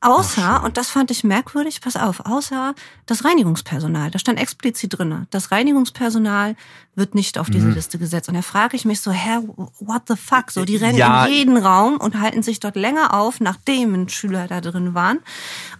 Außer, 0.00 0.62
und 0.62 0.76
das 0.76 0.88
fand 0.88 1.10
ich 1.10 1.24
merkwürdig, 1.24 1.80
pass 1.80 1.96
auf, 1.96 2.20
außer 2.24 2.74
das 3.06 3.24
Reinigungspersonal. 3.24 4.10
Da 4.12 4.18
stand 4.20 4.38
explizit 4.38 4.96
drinne. 4.96 5.26
Das 5.30 5.50
Reinigungspersonal 5.50 6.54
wird 6.94 7.14
nicht 7.14 7.38
auf 7.38 7.50
diese 7.50 7.66
mhm. 7.66 7.74
Liste 7.74 7.98
gesetzt. 7.98 8.28
Und 8.28 8.36
da 8.36 8.42
frage 8.42 8.76
ich 8.76 8.84
mich 8.84 9.00
so, 9.00 9.10
hä, 9.10 9.40
what 9.80 10.02
the 10.08 10.16
fuck? 10.16 10.50
So, 10.50 10.64
die 10.64 10.76
rennen 10.76 10.96
ja. 10.96 11.26
in 11.26 11.32
jeden 11.32 11.56
Raum 11.56 11.98
und 11.98 12.20
halten 12.20 12.42
sich 12.42 12.60
dort 12.60 12.76
länger 12.76 13.14
auf, 13.14 13.40
nachdem 13.40 13.94
ein 13.94 14.08
Schüler 14.08 14.46
da 14.46 14.60
drin 14.60 14.94
waren. 14.94 15.18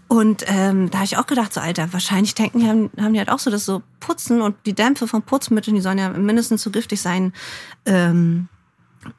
Und 0.09 0.45
ähm, 0.47 0.91
da 0.91 0.99
habe 0.99 1.05
ich 1.07 1.17
auch 1.17 1.27
gedacht, 1.27 1.53
so 1.53 1.61
Alter, 1.61 1.93
wahrscheinlich 1.93 2.35
denken 2.35 2.61
die, 2.61 2.69
haben, 2.69 2.91
haben 2.97 3.13
die 3.13 3.19
halt 3.19 3.31
auch 3.31 3.41
so, 3.41 3.51
dass 3.51 3.65
so 3.65 3.83
Putzen 3.99 4.41
und 4.41 4.55
die 4.65 4.73
Dämpfe 4.73 5.09
von 5.09 5.23
Putzmitteln, 5.23 5.75
die 5.75 5.81
sollen 5.81 5.99
ja 5.99 6.11
mindestens 6.11 6.63
so 6.63 6.71
giftig 6.71 7.01
sein, 7.01 7.33
ähm, 7.87 8.49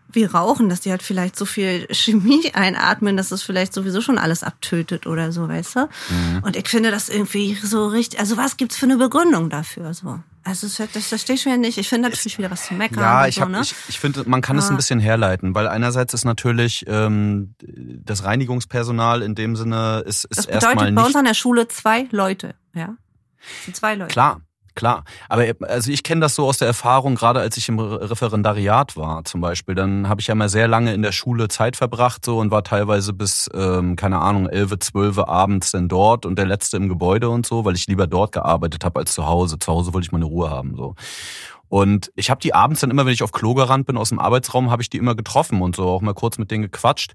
wie 0.10 0.24
Rauchen, 0.24 0.70
dass 0.70 0.82
die 0.82 0.92
halt 0.92 1.04
vielleicht 1.04 1.36
so 1.36 1.46
viel 1.46 1.88
Chemie 1.92 2.52
einatmen, 2.54 3.18
dass 3.18 3.30
das 3.30 3.44
vielleicht 3.44 3.74
sowieso 3.74 4.02
schon 4.02 4.18
alles 4.18 4.44
abtötet 4.44 5.06
oder 5.06 5.32
so, 5.32 5.48
weißt 5.48 5.76
du? 5.76 5.80
Mhm. 5.82 6.44
Und 6.44 6.56
ich 6.56 6.68
finde 6.70 6.92
das 6.92 7.10
irgendwie 7.10 7.56
so 7.56 7.88
richtig, 7.88 8.20
also 8.20 8.38
was 8.38 8.58
gibt's 8.58 8.78
für 8.78 8.86
eine 8.86 8.98
Begründung 8.98 9.50
dafür, 9.50 9.94
so? 9.94 10.20
Also 10.44 10.68
das, 10.68 10.92
das 10.94 11.08
verstehe 11.08 11.36
ich 11.36 11.46
wieder 11.46 11.58
nicht. 11.58 11.78
Ich 11.78 11.90
finde 11.90 12.08
natürlich 12.08 12.38
wieder 12.38 12.50
was 12.50 12.68
zu 12.68 12.74
meckern. 12.74 13.00
Ja, 13.00 13.28
ich, 13.28 13.36
so, 13.36 13.46
ne? 13.46 13.60
ich, 13.62 13.76
ich 13.90 14.00
finde, 14.00 14.24
man 14.28 14.42
kann 14.42 14.56
ja. 14.56 14.64
es 14.64 14.70
ein 14.70 14.78
bisschen 14.78 15.02
herleiten, 15.02 15.54
weil 15.54 15.68
einerseits 15.68 16.14
ist 16.14 16.24
natürlich 16.24 16.86
ähm, 16.88 17.54
das 17.60 18.24
Reinigungspersonal 18.24 19.22
in 19.24 19.36
dem 19.36 19.58
Sinne 19.58 20.04
ist, 20.06 20.24
ist. 20.24 20.38
Das 20.38 20.48
bedeutet 20.48 20.96
bei 20.96 21.04
uns 21.04 21.18
an 21.18 21.26
der 21.26 21.34
Schule 21.34 21.68
zwei 21.68 22.08
Leute, 22.12 22.56
ja? 22.74 22.96
Zwei 23.74 23.96
Leute. 23.96 24.12
Klar, 24.12 24.42
Klar, 24.78 25.06
aber 25.28 25.44
also 25.62 25.92
ich 25.92 26.04
kenne 26.04 26.22
das 26.22 26.36
so 26.36 26.46
aus 26.46 26.60
der 26.60 26.68
Erfahrung, 26.68 27.16
gerade 27.16 27.40
als 27.40 27.58
ich 27.58 27.68
im 27.68 27.80
Referendariat 27.80 28.96
war 28.96 29.26
zum 29.26 29.42
Beispiel, 29.42 29.74
dann 29.74 30.08
habe 30.08 30.22
ich 30.22 30.28
ja 30.28 30.36
mal 30.36 30.50
sehr 30.50 30.68
lange 30.68 30.94
in 30.94 31.02
der 31.02 31.12
Schule 31.12 31.48
Zeit 31.48 31.76
verbracht 31.76 32.24
so 32.24 32.38
und 32.38 32.52
war 32.52 32.64
teilweise 32.64 33.12
bis, 33.12 33.50
ähm, 33.56 33.96
keine 33.96 34.20
Ahnung, 34.20 34.48
elf, 34.48 34.78
zwölf 34.78 35.18
abends 35.18 35.72
dann 35.72 35.88
dort 35.88 36.28
und 36.28 36.38
der 36.38 36.46
letzte 36.46 36.78
im 36.78 36.90
Gebäude 36.90 37.32
und 37.32 37.48
so, 37.48 37.66
weil 37.66 37.74
ich 37.74 37.88
lieber 37.88 38.06
dort 38.06 38.34
gearbeitet 38.34 38.86
habe 38.86 39.00
als 39.00 39.16
zu 39.16 39.26
Hause. 39.26 39.58
Zu 39.58 39.74
Hause 39.74 39.96
wollte 39.96 40.06
ich 40.06 40.12
meine 40.12 40.26
Ruhe 40.26 40.52
haben 40.52 40.76
so. 40.76 40.94
Und 41.70 42.12
ich 42.16 42.30
habe 42.30 42.40
die 42.40 42.54
abends 42.54 42.82
dann 42.82 42.92
immer, 42.92 43.08
wenn 43.08 43.14
ich 43.14 43.24
auf 43.24 43.32
Klo 43.32 43.56
gerannt 43.56 43.88
bin 43.88 43.98
aus 43.98 44.10
dem 44.10 44.20
Arbeitsraum, 44.20 44.70
habe 44.70 44.84
ich 44.84 44.92
die 44.92 44.98
immer 44.98 45.16
getroffen 45.16 45.64
und 45.64 45.76
so 45.76 45.88
auch 45.88 46.02
mal 46.02 46.14
kurz 46.14 46.38
mit 46.38 46.52
denen 46.52 46.62
gequatscht. 46.62 47.14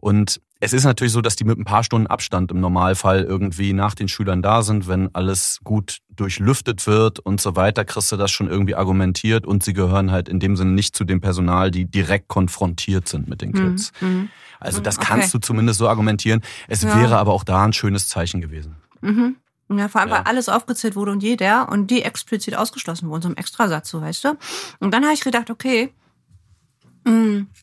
Und 0.00 0.40
es 0.60 0.72
ist 0.72 0.84
natürlich 0.84 1.12
so, 1.12 1.20
dass 1.20 1.36
die 1.36 1.44
mit 1.44 1.58
ein 1.58 1.64
paar 1.64 1.84
Stunden 1.84 2.06
Abstand 2.06 2.50
im 2.50 2.60
Normalfall 2.60 3.22
irgendwie 3.22 3.72
nach 3.72 3.94
den 3.94 4.08
Schülern 4.08 4.40
da 4.40 4.62
sind, 4.62 4.88
wenn 4.88 5.14
alles 5.14 5.60
gut 5.64 5.98
durchlüftet 6.08 6.86
wird 6.86 7.18
und 7.18 7.40
so 7.40 7.56
weiter, 7.56 7.84
kriegst 7.84 8.10
du 8.10 8.16
das 8.16 8.30
schon 8.30 8.48
irgendwie 8.48 8.74
argumentiert 8.74 9.46
und 9.46 9.62
sie 9.62 9.74
gehören 9.74 10.10
halt 10.10 10.28
in 10.28 10.40
dem 10.40 10.56
Sinne 10.56 10.72
nicht 10.72 10.96
zu 10.96 11.04
dem 11.04 11.20
Personal, 11.20 11.70
die 11.70 11.84
direkt 11.84 12.28
konfrontiert 12.28 13.06
sind 13.06 13.28
mit 13.28 13.42
den 13.42 13.50
mhm, 13.50 13.54
Kids. 13.54 13.92
Mhm. 14.00 14.30
Also 14.58 14.80
das 14.80 14.96
okay. 14.96 15.06
kannst 15.08 15.34
du 15.34 15.38
zumindest 15.38 15.78
so 15.78 15.88
argumentieren. 15.88 16.40
Es 16.68 16.82
ja. 16.82 16.96
wäre 16.98 17.18
aber 17.18 17.32
auch 17.32 17.44
da 17.44 17.64
ein 17.64 17.74
schönes 17.74 18.08
Zeichen 18.08 18.40
gewesen. 18.40 18.76
Mhm. 19.02 19.36
Ja, 19.68 19.88
vor 19.88 20.00
allem, 20.00 20.10
ja. 20.10 20.16
weil 20.16 20.22
alles 20.22 20.48
aufgezählt 20.48 20.96
wurde 20.96 21.10
und 21.10 21.22
jeder 21.22 21.68
und 21.70 21.90
die 21.90 22.02
explizit 22.02 22.56
ausgeschlossen 22.56 23.08
wurden, 23.08 23.22
so 23.22 23.28
im 23.28 23.36
Extrasatz, 23.36 23.90
so 23.90 24.00
weißt 24.00 24.24
du. 24.24 24.38
Und 24.78 24.94
dann 24.94 25.04
habe 25.04 25.12
ich 25.12 25.22
gedacht, 25.22 25.50
okay, 25.50 25.92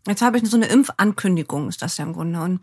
jetzt 0.08 0.22
habe 0.22 0.38
ich 0.38 0.50
so 0.50 0.58
eine 0.58 0.68
Impfankündigung, 0.68 1.68
ist 1.68 1.82
das 1.82 1.98
ja 1.98 2.06
im 2.06 2.14
Grunde. 2.14 2.42
Und, 2.42 2.62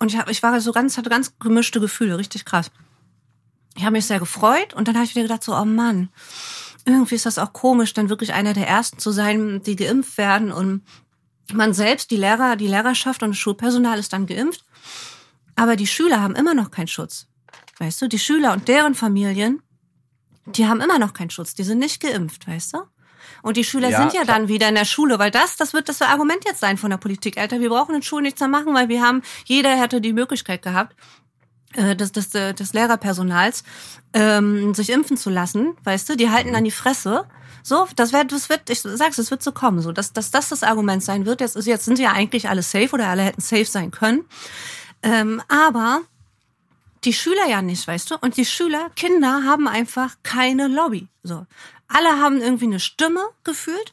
und 0.00 0.12
ich, 0.12 0.18
hab, 0.18 0.28
ich 0.30 0.42
war 0.42 0.58
so 0.60 0.72
ganz, 0.72 0.96
hatte 0.96 1.10
ganz 1.10 1.38
gemischte 1.38 1.80
Gefühle, 1.80 2.18
richtig 2.18 2.44
krass. 2.44 2.70
Ich 3.76 3.82
habe 3.82 3.92
mich 3.92 4.06
sehr 4.06 4.18
gefreut 4.18 4.74
und 4.74 4.88
dann 4.88 4.96
habe 4.96 5.04
ich 5.04 5.14
wieder 5.14 5.24
gedacht, 5.24 5.44
so, 5.44 5.54
oh 5.56 5.64
Mann, 5.64 6.10
irgendwie 6.84 7.14
ist 7.14 7.26
das 7.26 7.38
auch 7.38 7.52
komisch, 7.52 7.94
dann 7.94 8.08
wirklich 8.08 8.32
einer 8.32 8.52
der 8.52 8.68
Ersten 8.68 8.98
zu 8.98 9.12
sein, 9.12 9.62
die 9.62 9.76
geimpft 9.76 10.18
werden 10.18 10.52
und 10.52 10.82
man 11.52 11.74
selbst, 11.74 12.10
die 12.10 12.16
Lehrer, 12.16 12.56
die 12.56 12.66
Lehrerschaft 12.66 13.22
und 13.22 13.30
das 13.30 13.38
Schulpersonal 13.38 13.98
ist 13.98 14.12
dann 14.12 14.26
geimpft. 14.26 14.64
Aber 15.54 15.76
die 15.76 15.86
Schüler 15.86 16.20
haben 16.20 16.34
immer 16.34 16.54
noch 16.54 16.70
keinen 16.70 16.88
Schutz. 16.88 17.26
Weißt 17.78 18.00
du, 18.00 18.08
die 18.08 18.18
Schüler 18.18 18.52
und 18.52 18.68
deren 18.68 18.94
Familien, 18.94 19.62
die 20.46 20.66
haben 20.66 20.80
immer 20.80 20.98
noch 20.98 21.12
keinen 21.12 21.30
Schutz. 21.30 21.54
Die 21.54 21.64
sind 21.64 21.78
nicht 21.78 22.00
geimpft, 22.00 22.46
weißt 22.46 22.74
du? 22.74 22.78
Und 23.42 23.56
die 23.56 23.64
Schüler 23.64 23.90
ja, 23.90 23.98
sind 23.98 24.14
ja 24.14 24.22
klar. 24.22 24.38
dann 24.38 24.48
wieder 24.48 24.68
in 24.68 24.74
der 24.74 24.84
Schule, 24.84 25.18
weil 25.18 25.30
das, 25.30 25.56
das 25.56 25.72
wird 25.72 25.88
das 25.88 26.00
Argument 26.02 26.44
jetzt 26.44 26.60
sein 26.60 26.76
von 26.76 26.90
der 26.90 26.96
Politik. 26.96 27.38
Alter, 27.38 27.60
wir 27.60 27.68
brauchen 27.68 27.94
in 27.94 28.02
Schulen 28.02 28.24
nichts 28.24 28.40
mehr 28.40 28.48
machen, 28.48 28.74
weil 28.74 28.88
wir 28.88 29.02
haben, 29.02 29.22
jeder 29.44 29.70
hätte 29.70 30.00
die 30.00 30.12
Möglichkeit 30.12 30.62
gehabt, 30.62 30.94
äh, 31.74 31.96
des, 31.96 32.12
des, 32.12 32.30
des 32.30 32.72
Lehrerpersonals 32.74 33.64
ähm, 34.12 34.74
sich 34.74 34.90
impfen 34.90 35.16
zu 35.16 35.30
lassen, 35.30 35.74
weißt 35.84 36.08
du, 36.08 36.16
die 36.16 36.30
halten 36.30 36.50
mhm. 36.50 36.54
dann 36.54 36.64
die 36.64 36.70
Fresse. 36.70 37.24
So, 37.62 37.86
das 37.96 38.12
wird, 38.12 38.32
das 38.32 38.48
wird, 38.48 38.68
ich 38.70 38.80
sag's, 38.80 39.18
es 39.18 39.30
wird 39.30 39.42
so 39.42 39.52
kommen, 39.52 39.80
so, 39.80 39.92
dass, 39.92 40.12
dass 40.12 40.30
das 40.30 40.48
das 40.48 40.64
Argument 40.64 41.02
sein 41.02 41.26
wird. 41.26 41.40
Jetzt, 41.40 41.56
jetzt 41.64 41.84
sind 41.84 41.96
sie 41.96 42.02
ja 42.02 42.12
eigentlich 42.12 42.48
alle 42.48 42.62
safe 42.62 42.90
oder 42.92 43.06
alle 43.06 43.22
hätten 43.22 43.40
safe 43.40 43.64
sein 43.64 43.90
können. 43.90 44.24
Ähm, 45.02 45.40
aber 45.48 46.02
die 47.04 47.12
Schüler 47.12 47.46
ja 47.48 47.62
nicht, 47.62 47.86
weißt 47.86 48.10
du? 48.10 48.16
Und 48.20 48.36
die 48.36 48.44
Schüler, 48.44 48.90
Kinder 48.94 49.42
haben 49.44 49.68
einfach 49.68 50.16
keine 50.22 50.68
Lobby. 50.68 51.08
So. 51.22 51.46
Alle 51.92 52.20
haben 52.20 52.40
irgendwie 52.40 52.66
eine 52.66 52.80
Stimme 52.80 53.20
gefühlt. 53.44 53.92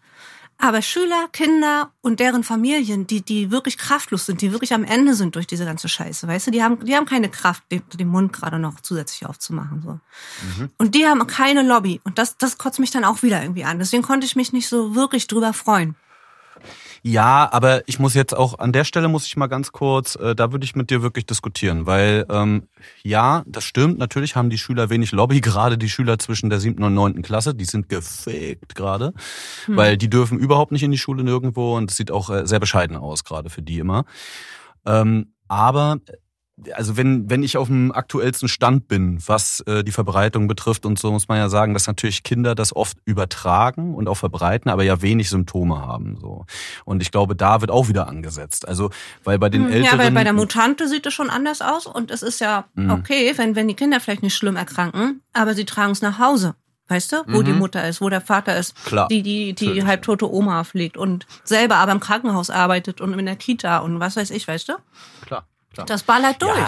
Aber 0.61 0.81
Schüler, 0.81 1.29
Kinder 1.31 1.93
und 2.01 2.19
deren 2.19 2.43
Familien, 2.43 3.07
die, 3.07 3.21
die 3.21 3.49
wirklich 3.49 3.77
kraftlos 3.77 4.25
sind, 4.25 4.41
die 4.41 4.51
wirklich 4.51 4.73
am 4.73 4.83
Ende 4.83 5.13
sind 5.13 5.35
durch 5.35 5.47
diese 5.47 5.63
ganze 5.63 5.87
Scheiße, 5.87 6.27
weißt 6.27 6.47
du, 6.47 6.51
die 6.51 6.61
haben, 6.61 6.83
die 6.83 6.97
haben 6.97 7.05
keine 7.05 7.29
Kraft, 7.29 7.63
den, 7.71 7.81
den 7.93 8.09
Mund 8.09 8.33
gerade 8.33 8.59
noch 8.59 8.81
zusätzlich 8.81 9.25
aufzumachen, 9.25 9.81
so. 9.81 9.91
Mhm. 9.91 10.69
Und 10.77 10.95
die 10.95 11.07
haben 11.07 11.25
keine 11.27 11.63
Lobby. 11.63 12.01
Und 12.03 12.17
das, 12.17 12.35
das 12.35 12.57
kotzt 12.57 12.79
mich 12.79 12.91
dann 12.91 13.05
auch 13.05 13.23
wieder 13.23 13.41
irgendwie 13.41 13.63
an. 13.63 13.79
Deswegen 13.79 14.03
konnte 14.03 14.25
ich 14.27 14.35
mich 14.35 14.51
nicht 14.51 14.67
so 14.67 14.95
wirklich 14.95 15.27
drüber 15.27 15.53
freuen. 15.53 15.95
Ja, 17.01 17.49
aber 17.51 17.87
ich 17.87 17.99
muss 17.99 18.13
jetzt 18.13 18.35
auch 18.35 18.59
an 18.59 18.71
der 18.71 18.83
Stelle 18.83 19.07
muss 19.07 19.25
ich 19.25 19.37
mal 19.37 19.47
ganz 19.47 19.71
kurz, 19.71 20.15
äh, 20.15 20.35
da 20.35 20.51
würde 20.51 20.65
ich 20.65 20.75
mit 20.75 20.89
dir 20.89 21.01
wirklich 21.01 21.25
diskutieren, 21.25 21.85
weil 21.85 22.25
ähm, 22.29 22.67
ja, 23.03 23.43
das 23.45 23.63
stimmt. 23.63 23.97
Natürlich 23.99 24.35
haben 24.35 24.49
die 24.49 24.57
Schüler 24.57 24.89
wenig 24.89 25.11
Lobby, 25.11 25.41
gerade 25.41 25.77
die 25.77 25.89
Schüler 25.89 26.19
zwischen 26.19 26.49
der 26.49 26.59
siebten 26.59 26.83
und 26.83 26.93
neunten 26.93 27.21
Klasse, 27.21 27.55
die 27.55 27.65
sind 27.65 27.89
gefickt 27.89 28.75
gerade, 28.75 29.13
hm. 29.65 29.77
weil 29.77 29.97
die 29.97 30.09
dürfen 30.09 30.37
überhaupt 30.37 30.71
nicht 30.71 30.83
in 30.83 30.91
die 30.91 30.97
Schule 30.97 31.23
nirgendwo 31.23 31.77
und 31.77 31.91
es 31.91 31.97
sieht 31.97 32.11
auch 32.11 32.29
äh, 32.29 32.45
sehr 32.45 32.59
bescheiden 32.59 32.97
aus 32.97 33.23
gerade 33.23 33.49
für 33.49 33.61
die 33.61 33.79
immer. 33.79 34.05
Ähm, 34.85 35.33
aber 35.47 35.97
also 36.73 36.97
wenn, 36.97 37.29
wenn 37.29 37.43
ich 37.43 37.57
auf 37.57 37.67
dem 37.67 37.91
aktuellsten 37.91 38.47
Stand 38.47 38.87
bin, 38.87 39.19
was 39.25 39.61
äh, 39.61 39.83
die 39.83 39.91
Verbreitung 39.91 40.47
betrifft 40.47 40.85
und 40.85 40.99
so, 40.99 41.11
muss 41.11 41.27
man 41.27 41.37
ja 41.37 41.49
sagen, 41.49 41.73
dass 41.73 41.87
natürlich 41.87 42.23
Kinder 42.23 42.55
das 42.55 42.75
oft 42.75 42.97
übertragen 43.05 43.95
und 43.95 44.07
auch 44.07 44.15
verbreiten, 44.15 44.69
aber 44.69 44.83
ja 44.83 45.01
wenig 45.01 45.29
Symptome 45.29 45.79
haben. 45.79 46.17
So. 46.19 46.45
Und 46.85 47.01
ich 47.01 47.11
glaube, 47.11 47.35
da 47.35 47.61
wird 47.61 47.71
auch 47.71 47.87
wieder 47.87 48.07
angesetzt. 48.07 48.67
Also, 48.67 48.89
weil 49.23 49.39
bei 49.39 49.49
den 49.49 49.65
hm, 49.65 49.71
Älteren... 49.71 49.99
Ja, 49.99 50.03
weil 50.03 50.11
bei 50.11 50.23
der 50.23 50.33
Mutante 50.33 50.87
sieht 50.87 51.05
es 51.05 51.13
schon 51.13 51.29
anders 51.29 51.61
aus 51.61 51.85
und 51.85 52.11
es 52.11 52.21
ist 52.21 52.39
ja 52.39 52.65
mhm. 52.73 52.91
okay, 52.91 53.33
wenn, 53.37 53.55
wenn 53.55 53.67
die 53.67 53.75
Kinder 53.75 53.99
vielleicht 53.99 54.23
nicht 54.23 54.35
schlimm 54.35 54.55
erkranken, 54.55 55.21
aber 55.33 55.53
sie 55.53 55.65
tragen 55.65 55.91
es 55.91 56.01
nach 56.01 56.19
Hause. 56.19 56.55
Weißt 56.87 57.11
du, 57.11 57.17
wo 57.27 57.41
mhm. 57.41 57.45
die 57.45 57.53
Mutter 57.53 57.87
ist, 57.87 58.01
wo 58.01 58.09
der 58.09 58.19
Vater 58.19 58.57
ist, 58.57 58.73
Klar. 58.83 59.07
die 59.09 59.21
die 59.21 59.53
die 59.53 59.85
halbtote 59.85 60.27
Oma 60.27 60.63
pflegt 60.63 60.97
und 60.97 61.27
selber 61.43 61.75
aber 61.75 61.91
im 61.91 61.99
Krankenhaus 61.99 62.49
arbeitet 62.49 62.99
und 62.99 63.13
in 63.13 63.27
der 63.27 63.35
Kita 63.35 63.77
und 63.77 63.99
was 63.99 64.15
weiß 64.15 64.31
ich, 64.31 64.47
weißt 64.47 64.69
du? 64.69 64.73
Klar. 65.23 65.45
Klar. 65.73 65.85
Das 65.85 66.03
ballert 66.03 66.41
durch. 66.41 66.57
Ja, 66.57 66.67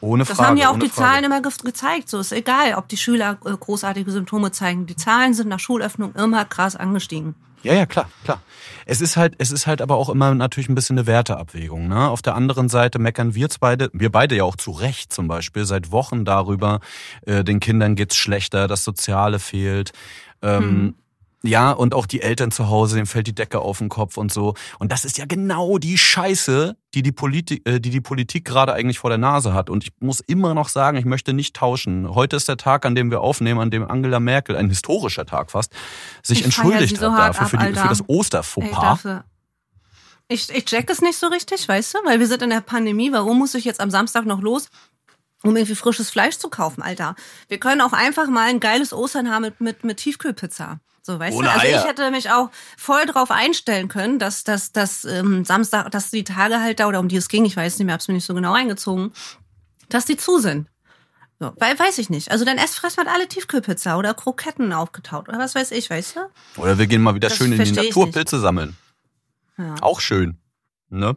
ohne 0.00 0.24
Frage. 0.24 0.38
Das 0.38 0.46
haben 0.46 0.56
ja 0.56 0.70
auch 0.70 0.78
die 0.78 0.88
Frage. 0.88 1.10
Zahlen 1.10 1.24
immer 1.24 1.42
ge 1.42 1.52
gezeigt. 1.64 2.08
So 2.08 2.18
ist 2.18 2.32
egal, 2.32 2.74
ob 2.74 2.88
die 2.88 2.96
Schüler 2.96 3.38
äh, 3.44 3.50
großartige 3.50 4.10
Symptome 4.10 4.52
zeigen. 4.52 4.86
Die 4.86 4.96
Zahlen 4.96 5.34
sind 5.34 5.48
nach 5.48 5.60
Schulöffnung 5.60 6.14
immer 6.14 6.44
krass 6.44 6.76
angestiegen. 6.76 7.34
Ja, 7.62 7.74
ja, 7.74 7.86
klar, 7.86 8.08
klar. 8.22 8.40
Es 8.86 9.00
ist 9.00 9.16
halt, 9.16 9.34
es 9.38 9.50
ist 9.50 9.66
halt 9.66 9.82
aber 9.82 9.96
auch 9.96 10.08
immer 10.08 10.32
natürlich 10.34 10.68
ein 10.68 10.76
bisschen 10.76 10.96
eine 10.96 11.06
Werteabwägung. 11.06 11.88
Ne? 11.88 12.08
Auf 12.08 12.22
der 12.22 12.36
anderen 12.36 12.68
Seite 12.68 13.00
meckern 13.00 13.34
wir 13.34 13.48
beide, 13.58 13.90
wir 13.92 14.12
beide 14.12 14.36
ja 14.36 14.44
auch 14.44 14.56
zu 14.56 14.70
Recht 14.70 15.12
zum 15.12 15.26
Beispiel 15.26 15.64
seit 15.64 15.90
Wochen 15.90 16.24
darüber, 16.24 16.80
äh, 17.26 17.42
den 17.42 17.58
Kindern 17.58 17.96
geht's 17.96 18.16
schlechter, 18.16 18.68
das 18.68 18.84
Soziale 18.84 19.40
fehlt. 19.40 19.92
Ähm, 20.40 20.62
hm. 20.62 20.94
Ja, 21.44 21.70
und 21.70 21.94
auch 21.94 22.06
die 22.06 22.20
Eltern 22.20 22.50
zu 22.50 22.68
Hause, 22.68 22.96
dem 22.96 23.06
fällt 23.06 23.28
die 23.28 23.34
Decke 23.34 23.60
auf 23.60 23.78
den 23.78 23.88
Kopf 23.88 24.16
und 24.16 24.32
so. 24.32 24.54
Und 24.80 24.90
das 24.90 25.04
ist 25.04 25.18
ja 25.18 25.24
genau 25.24 25.78
die 25.78 25.96
Scheiße, 25.96 26.76
die 26.94 27.02
die 27.02 27.12
Politik, 27.12 27.66
äh, 27.68 27.78
die 27.78 27.90
die 27.90 28.00
Politik 28.00 28.44
gerade 28.44 28.72
eigentlich 28.72 28.98
vor 28.98 29.10
der 29.10 29.18
Nase 29.18 29.54
hat. 29.54 29.70
Und 29.70 29.84
ich 29.84 29.92
muss 30.00 30.18
immer 30.18 30.54
noch 30.54 30.68
sagen, 30.68 30.98
ich 30.98 31.04
möchte 31.04 31.32
nicht 31.32 31.54
tauschen. 31.54 32.12
Heute 32.12 32.34
ist 32.34 32.48
der 32.48 32.56
Tag, 32.56 32.84
an 32.84 32.96
dem 32.96 33.12
wir 33.12 33.20
aufnehmen, 33.20 33.60
an 33.60 33.70
dem 33.70 33.88
Angela 33.88 34.18
Merkel, 34.18 34.56
ein 34.56 34.68
historischer 34.68 35.26
Tag 35.26 35.52
fast, 35.52 35.72
sich 36.24 36.40
ich 36.40 36.44
entschuldigt 36.44 36.96
so 36.96 37.12
hat 37.12 37.36
dafür, 37.36 37.42
ab, 37.42 37.50
für, 37.50 37.56
die, 37.58 37.78
für 37.78 37.88
das 37.88 38.08
Osterfauxpas. 38.08 39.22
Ich, 40.26 40.50
ich 40.50 40.64
check 40.64 40.90
es 40.90 41.00
nicht 41.00 41.18
so 41.18 41.28
richtig, 41.28 41.68
weißt 41.68 41.94
du? 41.94 41.98
Weil 42.04 42.18
wir 42.18 42.26
sind 42.26 42.42
in 42.42 42.50
der 42.50 42.60
Pandemie. 42.62 43.12
Warum 43.12 43.38
muss 43.38 43.54
ich 43.54 43.64
jetzt 43.64 43.80
am 43.80 43.90
Samstag 43.90 44.26
noch 44.26 44.40
los? 44.40 44.68
um 45.44 45.56
irgendwie 45.56 45.76
frisches 45.76 46.10
Fleisch 46.10 46.36
zu 46.36 46.48
kaufen, 46.48 46.82
Alter. 46.82 47.14
Wir 47.46 47.58
können 47.58 47.80
auch 47.80 47.92
einfach 47.92 48.26
mal 48.26 48.48
ein 48.48 48.58
geiles 48.58 48.92
Ostern 48.92 49.30
haben 49.30 49.42
mit, 49.42 49.60
mit, 49.60 49.84
mit 49.84 49.98
Tiefkühlpizza. 49.98 50.80
So, 51.02 51.18
weißt 51.18 51.36
Ohne 51.36 51.48
du? 51.48 51.52
Also 51.52 51.66
Eier. 51.66 51.80
ich 51.80 51.88
hätte 51.88 52.10
mich 52.10 52.30
auch 52.30 52.50
voll 52.76 53.06
drauf 53.06 53.30
einstellen 53.30 53.88
können, 53.88 54.18
dass, 54.18 54.44
dass, 54.44 54.72
dass 54.72 55.04
ähm, 55.04 55.44
Samstag, 55.44 55.90
dass 55.90 56.10
die 56.10 56.24
Tage 56.24 56.60
halt 56.60 56.80
da, 56.80 56.86
oder 56.86 57.00
um 57.00 57.08
die 57.08 57.16
es 57.16 57.28
ging, 57.28 57.44
ich 57.44 57.56
weiß 57.56 57.78
nicht 57.78 57.86
mehr, 57.86 57.94
hab's 57.94 58.08
mir 58.08 58.14
nicht 58.14 58.26
so 58.26 58.34
genau 58.34 58.52
eingezogen, 58.52 59.12
dass 59.88 60.04
die 60.04 60.16
zu 60.16 60.38
sind. 60.38 60.68
So, 61.40 61.52
weil 61.56 61.78
weiß 61.78 61.98
ich 61.98 62.10
nicht. 62.10 62.32
Also 62.32 62.44
dann 62.44 62.58
esst 62.58 62.82
halt 62.82 63.06
alle 63.06 63.28
Tiefkühlpizza 63.28 63.96
oder 63.96 64.12
Kroketten 64.12 64.72
aufgetaut 64.72 65.28
oder 65.28 65.38
was 65.38 65.54
weiß 65.54 65.70
ich, 65.70 65.88
weißt 65.88 66.16
du? 66.16 66.60
Oder 66.60 66.78
wir 66.78 66.86
gehen 66.88 67.00
mal 67.00 67.14
wieder 67.14 67.28
das 67.28 67.38
schön 67.38 67.52
in 67.52 67.62
die 67.62 67.72
Natur 67.72 68.10
Pilze 68.10 68.40
sammeln. 68.40 68.76
Ja. 69.56 69.76
Auch 69.80 70.00
schön. 70.00 70.38
Ne? 70.90 71.16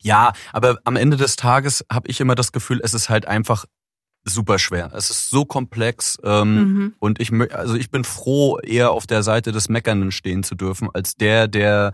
Ja, 0.00 0.32
aber 0.52 0.78
am 0.84 0.96
Ende 0.96 1.16
des 1.16 1.36
Tages 1.36 1.84
habe 1.92 2.08
ich 2.08 2.20
immer 2.20 2.34
das 2.34 2.52
Gefühl, 2.52 2.80
es 2.82 2.94
ist 2.94 3.08
halt 3.08 3.26
einfach 3.26 3.66
super 4.24 4.58
schwer. 4.58 4.92
Es 4.94 5.10
ist 5.10 5.30
so 5.30 5.44
komplex 5.44 6.18
ähm, 6.22 6.54
mhm. 6.54 6.94
und 6.98 7.20
ich 7.20 7.32
also 7.52 7.74
ich 7.74 7.90
bin 7.90 8.04
froh, 8.04 8.58
eher 8.58 8.90
auf 8.90 9.06
der 9.06 9.22
Seite 9.22 9.52
des 9.52 9.68
Meckernden 9.68 10.12
stehen 10.12 10.42
zu 10.42 10.54
dürfen, 10.54 10.88
als 10.92 11.14
der, 11.14 11.48
der 11.48 11.92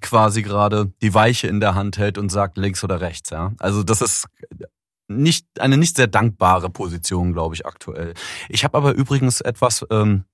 quasi 0.00 0.42
gerade 0.42 0.92
die 1.02 1.14
Weiche 1.14 1.48
in 1.48 1.60
der 1.60 1.74
Hand 1.74 1.98
hält 1.98 2.18
und 2.18 2.30
sagt 2.30 2.56
links 2.56 2.82
oder 2.82 3.00
rechts. 3.00 3.30
Ja, 3.30 3.52
also 3.58 3.82
das 3.82 4.00
ist 4.00 4.26
nicht 5.08 5.46
eine 5.60 5.76
nicht 5.76 5.96
sehr 5.96 6.08
dankbare 6.08 6.70
Position, 6.70 7.32
glaube 7.32 7.54
ich 7.54 7.66
aktuell. 7.66 8.14
Ich 8.48 8.64
habe 8.64 8.76
aber 8.76 8.94
übrigens 8.94 9.40
etwas. 9.40 9.86
Ähm, 9.90 10.24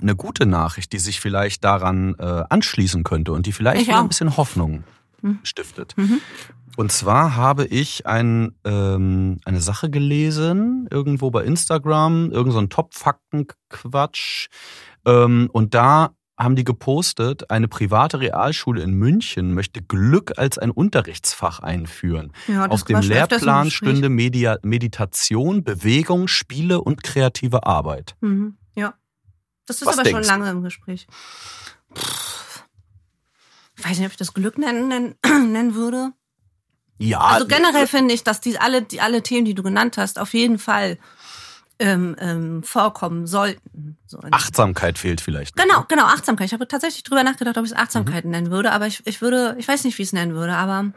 eine 0.00 0.14
gute 0.14 0.46
Nachricht, 0.46 0.92
die 0.92 1.00
sich 1.00 1.18
vielleicht 1.18 1.64
daran 1.64 2.14
äh, 2.20 2.44
anschließen 2.48 3.02
könnte 3.02 3.32
und 3.32 3.46
die 3.46 3.52
vielleicht 3.52 3.90
ein 3.90 4.06
bisschen 4.06 4.36
Hoffnung. 4.36 4.84
Stiftet. 5.42 5.96
Mhm. 5.96 6.20
Und 6.76 6.92
zwar 6.92 7.36
habe 7.36 7.66
ich 7.66 8.06
ein, 8.06 8.54
ähm, 8.64 9.40
eine 9.44 9.60
Sache 9.60 9.90
gelesen, 9.90 10.88
irgendwo 10.90 11.30
bei 11.30 11.44
Instagram, 11.44 12.30
irgend 12.30 12.52
so 12.52 12.58
ein 12.58 12.70
Top-Fakten-Quatsch. 12.70 14.48
Ähm, 15.04 15.50
und 15.52 15.74
da 15.74 16.14
haben 16.38 16.56
die 16.56 16.64
gepostet, 16.64 17.50
eine 17.50 17.68
private 17.68 18.20
Realschule 18.20 18.82
in 18.82 18.92
München 18.92 19.52
möchte 19.52 19.82
Glück 19.82 20.38
als 20.38 20.56
ein 20.56 20.70
Unterrichtsfach 20.70 21.60
einführen. 21.60 22.32
Ja, 22.48 22.66
Auf 22.66 22.84
dem 22.84 23.00
Lehrplan 23.00 23.70
stünde 23.70 24.08
Media 24.08 24.58
Meditation, 24.62 25.62
Bewegung, 25.62 26.28
Spiele 26.28 26.80
und 26.80 27.02
kreative 27.02 27.66
Arbeit. 27.66 28.16
Mhm. 28.20 28.56
Ja. 28.74 28.94
Das 29.66 29.82
ist 29.82 29.86
Was 29.86 29.98
aber 29.98 30.08
schon 30.08 30.22
lange 30.22 30.50
im 30.50 30.62
Gespräch. 30.62 31.06
Ich 33.80 33.88
weiß 33.88 33.98
nicht, 33.98 34.06
ob 34.06 34.12
ich 34.12 34.18
das 34.18 34.34
Glück 34.34 34.58
nennen, 34.58 34.88
nennen, 34.88 35.14
nennen 35.52 35.74
würde. 35.74 36.12
Ja. 36.98 37.20
Also 37.20 37.46
generell 37.46 37.86
finde 37.86 38.12
ich, 38.12 38.24
dass 38.24 38.40
die 38.40 38.58
alle, 38.58 38.82
die 38.82 39.00
alle 39.00 39.22
Themen, 39.22 39.46
die 39.46 39.54
du 39.54 39.62
genannt 39.62 39.96
hast, 39.96 40.18
auf 40.18 40.34
jeden 40.34 40.58
Fall 40.58 40.98
ähm, 41.78 42.14
ähm, 42.18 42.62
vorkommen 42.62 43.26
sollten. 43.26 43.96
So 44.06 44.18
Achtsamkeit 44.30 44.98
fehlt 44.98 45.22
vielleicht. 45.22 45.56
Genau, 45.56 45.86
genau, 45.88 46.04
Achtsamkeit. 46.04 46.48
Ich 46.48 46.52
habe 46.52 46.68
tatsächlich 46.68 47.04
drüber 47.04 47.24
nachgedacht, 47.24 47.56
ob 47.56 47.64
ich 47.64 47.70
es 47.70 47.76
Achtsamkeit 47.76 48.26
mhm. 48.26 48.32
nennen 48.32 48.50
würde, 48.50 48.72
aber 48.72 48.86
ich, 48.86 49.00
ich 49.06 49.22
würde, 49.22 49.56
ich 49.58 49.66
weiß 49.66 49.84
nicht, 49.84 49.96
wie 49.96 50.02
ich 50.02 50.08
es 50.08 50.12
nennen 50.12 50.34
würde, 50.34 50.54
aber. 50.54 50.92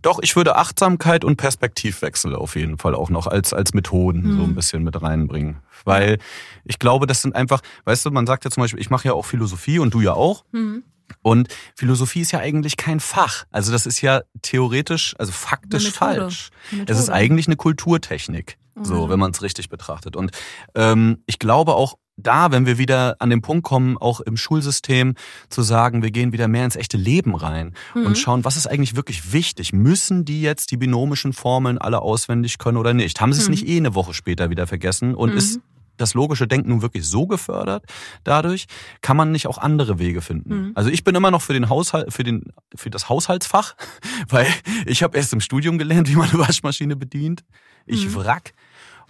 Doch, 0.00 0.18
ich 0.22 0.34
würde 0.34 0.56
Achtsamkeit 0.56 1.24
und 1.24 1.36
Perspektivwechsel 1.36 2.34
auf 2.34 2.56
jeden 2.56 2.78
Fall 2.78 2.94
auch 2.94 3.10
noch 3.10 3.26
als, 3.26 3.52
als 3.52 3.74
Methoden 3.74 4.22
mhm. 4.22 4.36
so 4.38 4.44
ein 4.44 4.54
bisschen 4.54 4.82
mit 4.82 5.02
reinbringen. 5.02 5.58
Weil 5.84 6.16
ich 6.64 6.78
glaube, 6.78 7.06
das 7.06 7.20
sind 7.20 7.36
einfach, 7.36 7.60
weißt 7.84 8.06
du, 8.06 8.10
man 8.10 8.26
sagt 8.26 8.46
ja 8.46 8.50
zum 8.50 8.62
Beispiel, 8.62 8.80
ich 8.80 8.88
mache 8.88 9.08
ja 9.08 9.12
auch 9.12 9.26
Philosophie 9.26 9.78
und 9.78 9.92
du 9.92 10.00
ja 10.00 10.14
auch. 10.14 10.46
Mhm. 10.52 10.84
Und 11.22 11.48
Philosophie 11.74 12.20
ist 12.20 12.32
ja 12.32 12.40
eigentlich 12.40 12.76
kein 12.76 13.00
Fach. 13.00 13.44
Also 13.50 13.72
das 13.72 13.86
ist 13.86 14.00
ja 14.00 14.22
theoretisch, 14.42 15.14
also 15.18 15.32
faktisch 15.32 15.90
falsch. 15.90 16.50
Es 16.86 16.98
ist 16.98 17.10
eigentlich 17.10 17.46
eine 17.46 17.56
Kulturtechnik, 17.56 18.58
mhm. 18.74 18.84
so 18.84 19.08
wenn 19.08 19.18
man 19.18 19.30
es 19.30 19.42
richtig 19.42 19.68
betrachtet. 19.68 20.16
Und 20.16 20.30
ähm, 20.74 21.22
ich 21.26 21.38
glaube 21.38 21.74
auch 21.74 21.96
da, 22.18 22.50
wenn 22.50 22.66
wir 22.66 22.78
wieder 22.78 23.16
an 23.20 23.30
den 23.30 23.42
Punkt 23.42 23.64
kommen, 23.64 23.96
auch 23.96 24.20
im 24.20 24.36
Schulsystem 24.36 25.14
zu 25.48 25.62
sagen, 25.62 26.02
wir 26.02 26.10
gehen 26.10 26.32
wieder 26.32 26.48
mehr 26.48 26.64
ins 26.64 26.76
echte 26.76 26.96
Leben 26.96 27.36
rein 27.36 27.74
mhm. 27.94 28.06
und 28.06 28.18
schauen, 28.18 28.44
was 28.44 28.56
ist 28.56 28.66
eigentlich 28.66 28.96
wirklich 28.96 29.32
wichtig? 29.32 29.72
Müssen 29.72 30.24
die 30.24 30.42
jetzt 30.42 30.72
die 30.72 30.76
binomischen 30.76 31.32
Formeln 31.32 31.78
alle 31.78 32.02
auswendig 32.02 32.58
können 32.58 32.76
oder 32.76 32.92
nicht? 32.92 33.20
Haben 33.20 33.32
sie 33.32 33.40
es 33.40 33.46
mhm. 33.46 33.52
nicht 33.52 33.68
eh 33.68 33.76
eine 33.76 33.94
Woche 33.94 34.14
später 34.14 34.50
wieder 34.50 34.66
vergessen 34.66 35.14
und 35.14 35.32
ist 35.32 35.56
mhm 35.56 35.62
das 35.98 36.14
logische 36.14 36.46
Denken 36.46 36.70
nun 36.70 36.82
wirklich 36.82 37.06
so 37.06 37.26
gefördert 37.26 37.84
dadurch, 38.24 38.66
kann 39.02 39.16
man 39.16 39.32
nicht 39.32 39.46
auch 39.46 39.58
andere 39.58 39.98
Wege 39.98 40.22
finden. 40.22 40.68
Mhm. 40.68 40.72
Also 40.74 40.90
ich 40.90 41.04
bin 41.04 41.14
immer 41.14 41.30
noch 41.30 41.42
für 41.42 41.52
den 41.52 41.68
Haushalt, 41.68 42.12
für 42.12 42.24
den, 42.24 42.52
für 42.74 42.90
das 42.90 43.08
Haushaltsfach, 43.08 43.74
weil 44.28 44.46
ich 44.86 45.02
habe 45.02 45.16
erst 45.16 45.32
im 45.32 45.40
Studium 45.40 45.78
gelernt, 45.78 46.08
wie 46.08 46.16
man 46.16 46.28
eine 46.30 46.38
Waschmaschine 46.38 46.96
bedient. 46.96 47.44
Ich 47.86 48.06
mhm. 48.06 48.14
wrack. 48.16 48.52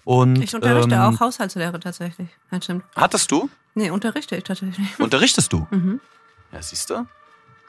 Und, 0.04 0.42
ich 0.42 0.54
unterrichte 0.54 0.94
ähm, 0.94 1.00
auch 1.00 1.20
Haushaltslehre 1.20 1.78
tatsächlich. 1.80 2.28
Ja, 2.50 2.62
stimmt. 2.62 2.84
Hattest 2.96 3.30
du? 3.30 3.50
Nee, 3.74 3.90
unterrichte 3.90 4.36
ich 4.36 4.44
tatsächlich. 4.44 4.98
Unterrichtest 4.98 5.52
du? 5.52 5.66
Mhm. 5.70 6.00
Ja, 6.50 6.62
siehst 6.62 6.88
du? 6.88 7.06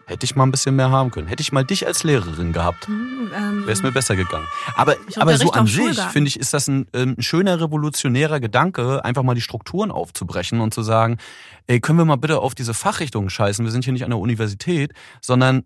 Hätte 0.10 0.26
ich 0.26 0.36
mal 0.36 0.44
ein 0.44 0.50
bisschen 0.50 0.76
mehr 0.76 0.90
haben 0.90 1.12
können. 1.12 1.28
Hätte 1.28 1.42
ich 1.42 1.52
mal 1.52 1.64
dich 1.64 1.86
als 1.86 2.04
Lehrerin 2.04 2.52
gehabt, 2.52 2.88
hm, 2.88 3.32
ähm, 3.32 3.62
wäre 3.62 3.72
es 3.72 3.84
mir 3.84 3.92
besser 3.92 4.16
gegangen. 4.16 4.48
Aber, 4.76 4.96
aber 5.18 5.38
so 5.38 5.52
an 5.52 5.68
sich, 5.68 6.00
finde 6.02 6.30
ich, 6.30 6.40
ist 6.40 6.52
das 6.52 6.68
ein, 6.68 6.88
ähm, 6.94 7.14
ein 7.16 7.22
schöner 7.22 7.62
revolutionärer 7.62 8.40
Gedanke, 8.40 9.06
einfach 9.06 9.22
mal 9.22 9.36
die 9.36 9.42
Strukturen 9.42 9.92
aufzubrechen 9.92 10.62
und 10.62 10.74
zu 10.74 10.82
sagen, 10.82 11.18
ey, 11.68 11.80
können 11.80 12.00
wir 12.00 12.06
mal 12.06 12.16
bitte 12.16 12.40
auf 12.40 12.56
diese 12.56 12.74
Fachrichtungen 12.74 13.30
scheißen? 13.30 13.64
Wir 13.64 13.72
sind 13.72 13.84
hier 13.84 13.94
nicht 13.94 14.04
an 14.04 14.10
der 14.10 14.18
Universität, 14.18 14.94
sondern 15.22 15.64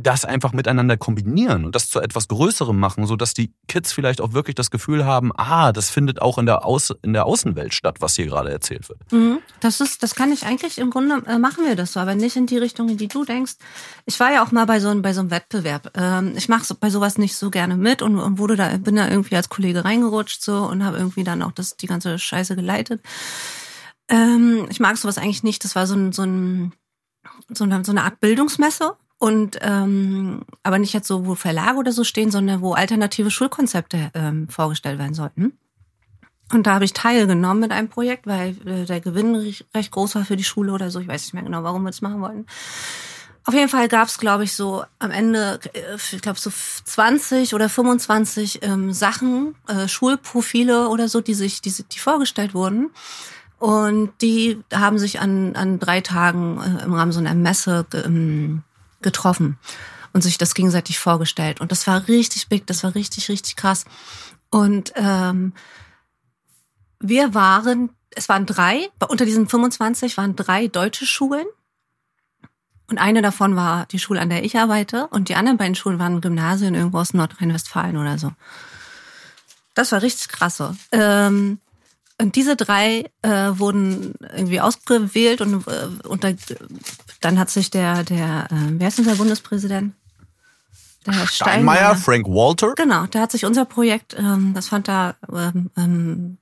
das 0.00 0.24
einfach 0.24 0.52
miteinander 0.52 0.96
kombinieren 0.96 1.64
und 1.64 1.74
das 1.74 1.88
zu 1.88 2.00
etwas 2.00 2.28
Größerem 2.28 2.78
machen, 2.78 3.06
so 3.06 3.16
dass 3.16 3.34
die 3.34 3.52
Kids 3.68 3.92
vielleicht 3.92 4.20
auch 4.20 4.32
wirklich 4.32 4.54
das 4.54 4.70
Gefühl 4.70 5.04
haben, 5.04 5.30
ah, 5.36 5.72
das 5.72 5.90
findet 5.90 6.22
auch 6.22 6.38
in 6.38 6.46
der, 6.46 6.64
Auß 6.64 6.94
in 7.02 7.12
der 7.12 7.26
Außenwelt 7.26 7.74
statt, 7.74 7.96
was 8.00 8.16
hier 8.16 8.26
gerade 8.26 8.50
erzählt 8.50 8.88
wird. 8.88 9.00
Mhm. 9.12 9.38
Das 9.60 9.80
ist, 9.80 10.02
das 10.02 10.14
kann 10.14 10.32
ich 10.32 10.44
eigentlich 10.46 10.78
im 10.78 10.90
Grunde 10.90 11.22
äh, 11.26 11.38
machen 11.38 11.64
wir 11.64 11.76
das 11.76 11.92
so, 11.92 12.00
aber 12.00 12.14
nicht 12.14 12.36
in 12.36 12.46
die 12.46 12.58
Richtung, 12.58 12.88
in 12.88 12.96
die 12.96 13.08
du 13.08 13.24
denkst. 13.24 13.54
Ich 14.06 14.18
war 14.18 14.32
ja 14.32 14.44
auch 14.44 14.52
mal 14.52 14.66
bei 14.66 14.80
so, 14.80 14.88
einem 14.88 15.02
bei 15.02 15.12
so 15.12 15.20
einem 15.20 15.30
Wettbewerb. 15.30 15.92
Ähm, 15.96 16.34
ich 16.36 16.48
mache 16.48 16.64
so, 16.64 16.74
bei 16.74 16.90
sowas 16.90 17.18
nicht 17.18 17.36
so 17.36 17.50
gerne 17.50 17.76
mit 17.76 18.02
und, 18.02 18.18
und 18.18 18.38
wurde 18.38 18.56
da, 18.56 18.76
bin 18.76 18.96
da 18.96 19.08
irgendwie 19.08 19.36
als 19.36 19.48
Kollege 19.48 19.84
reingerutscht 19.84 20.42
so 20.42 20.64
und 20.64 20.84
habe 20.84 20.98
irgendwie 20.98 21.24
dann 21.24 21.42
auch 21.42 21.52
das, 21.52 21.76
die 21.76 21.86
ganze 21.86 22.18
Scheiße 22.18 22.56
geleitet. 22.56 23.02
Ähm, 24.08 24.66
ich 24.70 24.80
mag 24.80 24.96
sowas 24.96 25.18
eigentlich 25.18 25.42
nicht. 25.42 25.64
Das 25.64 25.76
war 25.76 25.86
so 25.86 25.94
ein, 25.94 26.12
so 26.12 26.22
ein, 26.22 26.72
so 27.52 27.64
eine 27.64 28.02
Art 28.02 28.20
Bildungsmesse 28.20 28.96
Und 29.20 29.58
ähm, 29.60 30.44
aber 30.62 30.78
nicht 30.78 30.94
jetzt 30.94 31.06
so, 31.06 31.26
wo 31.26 31.34
Verlage 31.34 31.76
oder 31.76 31.92
so 31.92 32.04
stehen, 32.04 32.30
sondern 32.30 32.62
wo 32.62 32.72
alternative 32.72 33.30
Schulkonzepte 33.30 34.10
ähm, 34.14 34.48
vorgestellt 34.48 34.98
werden 34.98 35.12
sollten. 35.12 35.52
Und 36.52 36.66
da 36.66 36.74
habe 36.74 36.86
ich 36.86 36.94
teilgenommen 36.94 37.60
mit 37.60 37.70
einem 37.70 37.90
Projekt, 37.90 38.26
weil 38.26 38.56
äh, 38.66 38.86
der 38.86 39.00
Gewinn 39.00 39.36
recht 39.74 39.90
groß 39.90 40.14
war 40.14 40.24
für 40.24 40.36
die 40.36 40.44
Schule 40.44 40.72
oder 40.72 40.90
so. 40.90 41.00
Ich 41.00 41.06
weiß 41.06 41.22
nicht 41.22 41.34
mehr 41.34 41.42
genau, 41.42 41.62
warum 41.62 41.82
wir 41.82 41.90
das 41.90 42.00
machen 42.00 42.22
wollten. 42.22 42.46
Auf 43.44 43.52
jeden 43.52 43.68
Fall 43.68 43.88
gab 43.88 44.08
es, 44.08 44.16
glaube 44.16 44.44
ich, 44.44 44.54
so 44.54 44.84
am 44.98 45.10
Ende, 45.10 45.60
äh, 45.74 45.96
ich 45.96 46.22
glaube 46.22 46.38
so 46.38 46.50
20 46.50 47.54
oder 47.54 47.68
25 47.68 48.60
ähm, 48.62 48.94
Sachen, 48.94 49.54
äh, 49.68 49.86
Schulprofile 49.86 50.88
oder 50.88 51.08
so, 51.08 51.20
die 51.20 51.34
sich, 51.34 51.60
die, 51.60 51.70
die 51.70 51.98
vorgestellt 51.98 52.54
wurden. 52.54 52.90
Und 53.58 54.12
die 54.22 54.58
haben 54.72 54.98
sich 54.98 55.20
an, 55.20 55.54
an 55.56 55.78
drei 55.78 56.00
Tagen 56.00 56.58
äh, 56.60 56.84
im 56.84 56.94
Rahmen 56.94 57.12
so 57.12 57.20
einer 57.20 57.34
Messe 57.34 57.84
ähm, 57.92 58.62
getroffen 59.02 59.58
und 60.12 60.22
sich 60.22 60.38
das 60.38 60.54
gegenseitig 60.54 60.98
vorgestellt. 60.98 61.60
Und 61.60 61.72
das 61.72 61.86
war 61.86 62.08
richtig 62.08 62.48
big, 62.48 62.66
das 62.66 62.82
war 62.82 62.94
richtig, 62.94 63.28
richtig 63.28 63.56
krass. 63.56 63.84
Und 64.50 64.92
ähm, 64.96 65.52
wir 66.98 67.34
waren, 67.34 67.90
es 68.10 68.28
waren 68.28 68.46
drei, 68.46 68.88
unter 69.08 69.24
diesen 69.24 69.48
25 69.48 70.16
waren 70.16 70.36
drei 70.36 70.66
deutsche 70.66 71.06
Schulen. 71.06 71.46
Und 72.88 72.98
eine 72.98 73.22
davon 73.22 73.54
war 73.54 73.86
die 73.86 74.00
Schule, 74.00 74.20
an 74.20 74.30
der 74.30 74.44
ich 74.44 74.58
arbeite. 74.58 75.06
Und 75.08 75.28
die 75.28 75.36
anderen 75.36 75.58
beiden 75.58 75.76
Schulen 75.76 76.00
waren 76.00 76.20
Gymnasien 76.20 76.74
irgendwo 76.74 76.98
aus 76.98 77.14
Nordrhein-Westfalen 77.14 77.96
oder 77.96 78.18
so. 78.18 78.32
Das 79.74 79.92
war 79.92 80.02
richtig 80.02 80.28
krasse. 80.28 80.76
Ähm, 80.90 81.60
und 82.20 82.34
diese 82.36 82.56
drei 82.56 83.10
äh, 83.22 83.28
wurden 83.52 84.14
irgendwie 84.20 84.60
ausgewählt 84.60 85.40
und, 85.40 85.66
äh, 85.68 85.88
da, 86.20 86.32
dann 87.20 87.38
hat 87.38 87.50
sich 87.50 87.70
der, 87.70 88.04
der, 88.04 88.48
äh, 88.50 88.70
wer 88.72 88.88
ist 88.88 88.98
unser 88.98 89.16
Bundespräsident? 89.16 89.94
Der 91.06 91.14
Herr 91.14 91.26
Steinmeier, 91.26 91.76
Steinmeier, 91.78 91.96
Frank 91.96 92.26
Walter. 92.26 92.74
Genau, 92.76 93.06
der 93.06 93.22
hat 93.22 93.32
sich 93.32 93.44
unser 93.44 93.64
Projekt, 93.64 94.14
ähm, 94.18 94.52
das 94.54 94.68
fand 94.68 94.88
er 94.88 95.16
ähm, 95.32 95.70
ähm, 95.76 96.38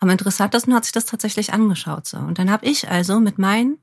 am 0.00 0.08
interessantesten 0.08 0.74
hat 0.74 0.84
sich 0.84 0.92
das 0.92 1.04
tatsächlich 1.04 1.52
angeschaut. 1.52 2.06
So. 2.06 2.16
Und 2.16 2.38
dann 2.38 2.50
habe 2.50 2.66
ich 2.66 2.88
also 2.88 3.20
mit 3.20 3.38
meinen 3.38 3.78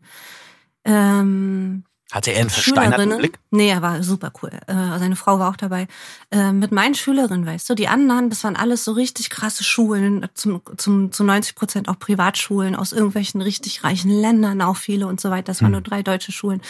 ähm, 0.83 1.83
hatte 2.11 2.31
er 2.31 2.39
einen 2.39 2.49
versteinerten 2.49 3.17
Blick? 3.17 3.37
Nee, 3.51 3.69
er 3.69 3.81
war 3.81 4.01
super 4.01 4.31
cool. 4.41 4.51
Äh, 4.67 4.97
seine 4.97 5.17
Frau 5.17 5.39
war 5.39 5.49
auch 5.49 5.57
dabei. 5.57 5.87
Äh, 6.31 6.53
mit 6.53 6.71
meinen 6.71 6.95
Schülerinnen, 6.95 7.45
weißt 7.45 7.69
du, 7.69 7.75
die 7.75 7.89
anderen, 7.89 8.29
das 8.29 8.45
waren 8.45 8.55
alles 8.55 8.85
so 8.85 8.93
richtig 8.93 9.29
krasse 9.29 9.65
Schulen, 9.65 10.25
zum, 10.33 10.61
zum, 10.77 11.11
zu 11.11 11.25
90 11.25 11.55
Prozent 11.55 11.89
auch 11.89 11.99
Privatschulen 11.99 12.77
aus 12.77 12.93
irgendwelchen 12.93 13.41
richtig 13.41 13.83
reichen 13.83 14.09
Ländern, 14.09 14.61
auch 14.61 14.77
viele 14.77 15.07
und 15.07 15.19
so 15.19 15.29
weiter. 15.31 15.47
Das 15.47 15.61
waren 15.61 15.67
hm. 15.67 15.73
nur 15.73 15.81
drei 15.81 16.01
deutsche 16.01 16.31
Schulen 16.31 16.61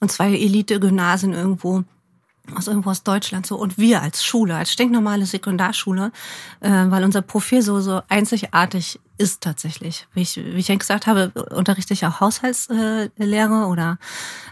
und 0.00 0.10
zwei 0.10 0.32
Elite-Gymnasien 0.32 1.32
irgendwo 1.32 1.84
aus 2.54 2.66
irgendwo 2.66 2.90
aus 2.90 3.02
Deutschland 3.02 3.46
so 3.46 3.56
und 3.56 3.78
wir 3.78 4.02
als 4.02 4.24
Schule, 4.24 4.56
als 4.56 4.72
stinknormale 4.72 5.26
Sekundarschule, 5.26 6.12
äh, 6.60 6.70
weil 6.70 7.04
unser 7.04 7.22
Profil 7.22 7.62
so 7.62 7.80
so 7.80 8.02
einzigartig 8.08 9.00
ist 9.18 9.40
tatsächlich. 9.40 10.06
Wie 10.12 10.22
ich, 10.22 10.36
wie 10.36 10.58
ich 10.58 10.68
ja 10.68 10.76
gesagt 10.76 11.06
habe, 11.06 11.30
unterrichte 11.54 11.94
ich 11.94 12.04
auch 12.04 12.20
Haushaltslehre 12.20 13.66
oder 13.66 13.98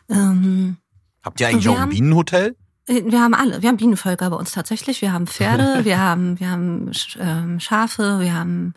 ähm, 0.09 0.77
Habt 1.23 1.41
ihr 1.41 1.49
eigentlich 1.49 1.69
auch 1.69 1.79
ein 1.79 1.89
Bienenhotel? 1.91 2.57
Äh, 2.87 3.03
wir 3.07 3.21
haben 3.21 3.35
alle, 3.35 3.63
wir 3.63 3.69
haben 3.69 3.77
Bienenvölker 3.77 4.31
bei 4.31 4.37
uns 4.37 4.53
tatsächlich. 4.53 5.03
Wir 5.03 5.13
haben 5.13 5.27
Pferde, 5.27 5.81
wir 5.85 5.99
haben, 5.99 6.39
wir 6.41 6.51
haben 6.51 6.93
ähm, 7.19 7.61
Schafe, 7.61 8.21
wir 8.21 8.35
haben 8.35 8.75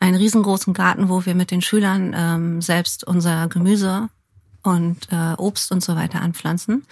einen 0.00 0.16
riesengroßen 0.16 0.74
Garten, 0.74 1.08
wo 1.08 1.24
wir 1.26 1.34
mit 1.34 1.50
den 1.50 1.62
Schülern 1.62 2.14
ähm, 2.16 2.60
selbst 2.60 3.04
unser 3.04 3.48
Gemüse 3.48 4.08
und 4.64 5.08
äh, 5.10 5.34
Obst 5.36 5.70
und 5.70 5.84
so 5.84 5.94
weiter 5.94 6.20
anpflanzen 6.20 6.84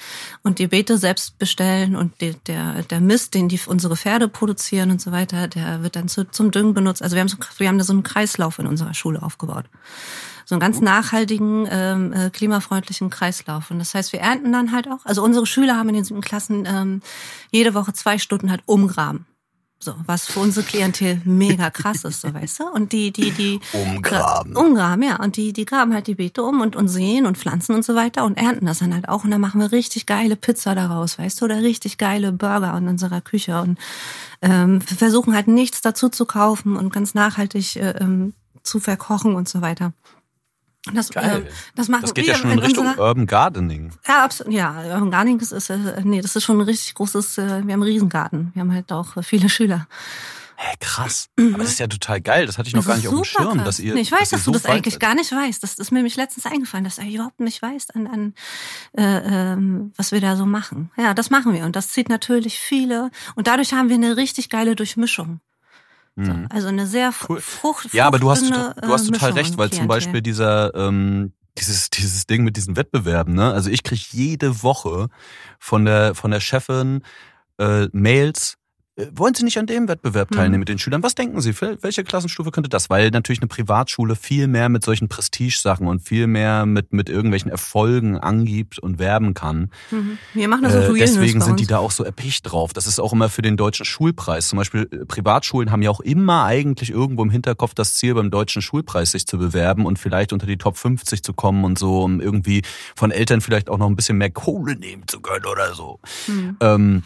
und 0.43 0.59
die 0.59 0.67
Beete 0.69 0.99
selbst 0.99 1.39
bestellen 1.39 1.97
und 1.97 2.21
die, 2.21 2.35
der, 2.47 2.83
der 2.83 3.01
Mist, 3.01 3.35
den 3.35 3.49
die 3.49 3.61
unsere 3.67 3.97
Pferde 3.97 4.29
produzieren 4.29 4.91
und 4.91 5.01
so 5.01 5.11
weiter, 5.11 5.49
der 5.49 5.83
wird 5.83 5.97
dann 5.97 6.09
zu, 6.09 6.31
zum 6.31 6.51
Düngen 6.51 6.75
benutzt. 6.75 7.03
Also 7.03 7.17
wir 7.17 7.21
haben, 7.21 7.29
so, 7.29 7.39
wir 7.59 7.69
haben 7.69 7.79
da 7.79 7.85
so 7.85 7.93
einen 7.93 8.03
Kreislauf 8.03 8.59
in 8.59 8.67
unserer 8.67 8.95
Schule 8.95 9.23
aufgebaut. 9.23 9.65
So 10.45 10.57
einen 10.57 10.61
ganz 10.61 10.81
nachhaltigen, 10.81 11.67
ähm, 11.71 12.13
äh, 12.13 12.31
klimafreundlichen 12.31 13.11
Kreislauf. 13.11 13.71
Und 13.71 13.79
das 13.79 13.95
heißt, 13.95 14.13
wir 14.13 14.21
ernten 14.21 14.53
dann 14.53 14.73
halt 14.73 14.89
auch. 14.89 15.05
Also 15.05 15.23
unsere 15.23 15.47
Schüler 15.47 15.77
haben 15.77 15.89
in 15.89 15.95
den 15.95 16.05
siebten 16.05 16.23
Klassen 16.23 16.67
ähm, 16.67 17.01
jede 17.51 17.75
Woche 17.75 17.93
zwei 17.93 18.19
Stunden 18.19 18.51
halt 18.51 18.63
umgraben. 18.67 19.25
So, 19.85 19.97
was 20.07 20.27
für 20.27 20.39
unsere 20.39 20.65
Klientel 20.65 21.21
mega 21.25 21.69
krass 21.69 22.05
ist, 22.05 22.21
so 22.21 22.33
weißt 22.33 22.61
du? 22.61 22.69
Und 22.69 22.93
die, 22.93 23.11
die, 23.11 23.33
die 23.33 23.59
umgraben. 23.73 24.57
Umgraben, 24.57 25.03
ja. 25.03 25.17
Und 25.17 25.37
die, 25.37 25.53
die 25.53 25.65
graben 25.65 25.93
halt 25.93 26.07
die 26.07 26.15
Beete 26.15 26.45
um 26.45 26.61
und, 26.61 26.77
und 26.77 26.87
sehen 26.87 27.27
und 27.27 27.37
pflanzen 27.37 27.75
und 27.75 27.85
so 27.85 27.97
weiter 27.97 28.25
und 28.25 28.39
ernten 28.39 28.67
das 28.67 28.79
dann 28.79 28.95
halt 28.95 29.09
auch. 29.09 29.25
Und 29.25 29.33
dann 29.33 29.41
machen 29.41 29.61
wir 29.61 29.73
richtig 29.73 30.07
geile 30.07 30.37
Pizza 30.37 30.77
daraus, 30.77 31.19
weißt 31.19 31.41
du, 31.41 31.47
oder 31.47 31.63
richtig 31.63 31.99
geile 31.99 32.31
Burger 32.31 32.77
in 32.79 32.87
unserer 32.87 33.21
Küche 33.21 33.61
und 33.61 33.77
ähm, 34.41 34.81
versuchen 34.81 35.35
halt 35.35 35.49
nichts 35.49 35.81
dazu 35.81 36.09
zu 36.09 36.27
kaufen 36.27 36.77
und 36.77 36.93
ganz 36.93 37.15
nachhaltig 37.15 37.75
äh, 37.75 37.97
ähm, 37.99 38.35
zu 38.63 38.79
verkochen 38.79 39.35
und 39.35 39.49
so 39.49 39.63
weiter. 39.63 39.95
Das, 40.93 41.11
Geil. 41.11 41.47
Äh, 41.47 41.51
das, 41.77 41.89
machen 41.89 42.03
das 42.03 42.15
geht 42.15 42.27
ja 42.27 42.35
schon 42.35 42.51
in 42.51 42.59
Richtung 42.59 42.87
unserer, 42.87 43.09
Urban 43.09 43.27
Gardening. 43.27 43.93
Ja, 44.07 44.25
absolut. 44.25 44.53
Ja, 44.53 44.83
Urban 44.95 45.13
Gardening 45.13 45.39
ist, 45.39 45.53
ist 45.53 45.71
äh, 45.71 45.79
nee, 46.03 46.21
das 46.21 46.35
ist 46.35 46.43
schon 46.43 46.59
ein 46.59 46.63
richtig 46.63 46.95
großes. 46.95 47.39
Äh, 47.39 47.47
wir 47.47 47.55
haben 47.57 47.71
einen 47.71 47.83
Riesengarten. 47.85 48.51
Wir 48.55 48.61
haben 48.61 48.73
halt 48.73 48.91
auch 48.91 49.23
viele 49.23 49.49
Schüler. 49.49 49.87
Hä, 50.57 50.77
krass. 50.81 51.29
Mhm. 51.37 51.55
Aber 51.55 51.65
das 51.65 51.73
ist 51.73 51.81
ja 51.81 51.87
total 51.87 52.21
geil. 52.21 52.47
Das 52.47 52.59
hatte 52.59 52.69
ich 52.69 52.75
noch 52.75 52.87
gar 52.87 52.97
nicht 52.97 53.09
auf 53.09 53.15
dem 53.15 53.25
Schirm, 53.25 53.55
krass. 53.55 53.65
dass 53.65 53.81
ihr. 53.81 53.95
Nee, 53.95 54.01
ich 54.01 54.13
weiß, 54.13 54.31
dass, 54.31 54.31
dass 54.31 54.45
du 54.45 54.51
das 54.53 54.67
eigentlich 54.67 54.99
gar 54.99 55.15
nicht 55.15 55.33
weißt. 55.33 55.63
Das 55.63 55.75
ist 55.75 55.91
mir 55.93 55.99
nämlich 55.99 56.17
letztens 56.17 56.47
eingefallen, 56.47 56.85
dass 56.85 56.97
du 56.97 57.03
überhaupt 57.03 57.41
nicht 57.41 57.63
weißt, 57.63 57.95
an, 57.95 58.07
an 58.07 58.35
äh, 58.97 59.53
ähm, 59.53 59.93
was 59.97 60.13
wir 60.13 60.21
da 60.21 60.37
so 60.37 60.47
machen. 60.47 60.91
Ja, 60.97 61.15
das 61.15 61.31
machen 61.31 61.53
wir 61.53 61.65
und 61.65 61.75
das 61.77 61.89
zieht 61.89 62.09
natürlich 62.09 62.59
viele 62.59 63.11
und 63.35 63.47
dadurch 63.47 63.73
haben 63.73 63.89
wir 63.89 63.97
eine 63.97 64.17
richtig 64.17 64.51
geile 64.51 64.77
Durchmischung. 64.77 65.41
So, 66.17 66.33
mhm. 66.33 66.47
also 66.51 66.69
eine 66.69 66.87
sehr 66.87 67.13
cool. 67.29 67.41
frucht, 67.41 67.95
Ja, 67.95 68.07
aber 68.07 68.19
du 68.19 68.31
hast, 68.31 68.43
du 68.49 68.89
hast 68.89 69.07
total 69.07 69.33
recht, 69.33 69.57
weil 69.57 69.71
zum 69.71 69.89
Beispiel 69.89 70.21
dieser 70.21 70.75
ähm, 70.75 71.33
dieses 71.59 71.91
dieses 71.91 72.27
Ding 72.27 72.45
mit 72.45 72.57
diesen 72.57 72.77
Wettbewerben, 72.77 73.35
ne? 73.35 73.53
Also 73.53 73.71
ich 73.71 73.83
krieg 73.83 74.13
jede 74.13 74.63
Woche 74.63 75.09
von 75.59 75.85
der 75.85 76.15
von 76.15 76.31
der 76.31 76.41
Chefin 76.41 77.03
äh, 77.59 77.89
Mails 77.93 78.55
äh, 78.55 78.62
wollen 79.13 79.35
Sie 79.35 79.45
nicht 79.45 79.59
an 79.59 79.67
dem 79.67 79.89
Wettbewerb 79.89 80.29
hm. 80.31 80.37
teilnehmen 80.37 80.55
mhm. 80.57 80.61
mit 80.61 80.69
den 80.69 80.79
Schülern? 80.79 81.03
Was 81.03 81.15
denken 81.15 81.41
Sie? 81.41 81.55
Welche 81.81 82.05
Klassenstufe 82.05 82.51
könnte 82.51 82.69
das? 82.69 82.91
Weil 82.91 83.11
natürlich 83.11 83.41
eine 83.41 83.49
Privatschule 83.49 84.17
viel 84.17 84.49
mehr 84.49 84.69
mit 84.69 84.85
solchen 84.85 85.09
Prestigesachen 85.09 85.87
und 85.87 86.01
viel 86.01 86.27
mehr 86.27 86.67
mit, 86.67 86.93
mit 86.93 87.09
irgendwelchen 87.09 87.51
Erfolgen 87.51 88.19
angibt 88.19 88.79
und 88.79 88.99
werben 88.99 89.33
kann. 89.33 89.71
Mhm. 89.91 90.19
Wir 90.35 90.47
machen 90.49 90.65
das 90.65 90.75
äh, 90.75 90.93
Deswegen 90.93 91.41
sind 91.41 91.59
die 91.59 91.67
da 91.67 91.79
auch 91.79 91.91
so 91.91 92.05
erpicht 92.05 92.53
drauf. 92.53 92.75
Das 92.75 92.87
ist 92.87 93.01
auch 93.01 93.15
immer 93.15 93.31
für 93.31 93.43
den 93.43 93.57
deutschen 93.57 93.87
Schulpreis. 93.87 94.49
Zum 94.49 94.59
Beispiel 94.59 94.89
äh, 94.91 95.07
Privatschulen 95.07 95.71
haben 95.71 95.81
ja 95.81 95.91
auch 95.91 96.01
immer 96.01 96.45
eigentlich 96.45 96.91
irgendwo 96.91 97.23
im 97.23 97.31
Hinterkopf 97.31 97.73
das 97.75 97.95
Ziel, 97.95 98.15
beim 98.15 98.31
deutschen 98.31 98.61
Schulpreis 98.61 99.13
sich 99.13 99.27
zu 99.27 99.39
bewerben 99.39 99.87
und 99.87 99.99
vielleicht 99.99 100.35
unter 100.35 100.47
die 100.47 100.59
Top 100.59 100.77
50 100.77 101.23
zu 101.23 101.33
kommen 101.33 101.65
und 101.65 101.79
so, 101.79 102.03
um 102.03 102.21
irgendwie 102.21 102.63
von 102.95 103.11
Eltern 103.11 103.41
vielleicht 103.41 103.71
auch 103.71 103.79
noch 103.79 103.87
ein 103.87 103.97
bisschen 103.97 104.19
mehr 104.19 104.31
Kohle 104.31 104.77
nehmen 104.77 105.05
zu 105.09 105.21
können 105.21 105.47
oder 105.47 105.75
so. 105.75 105.99
Mhm. 106.27 106.57
Ähm, 106.61 107.03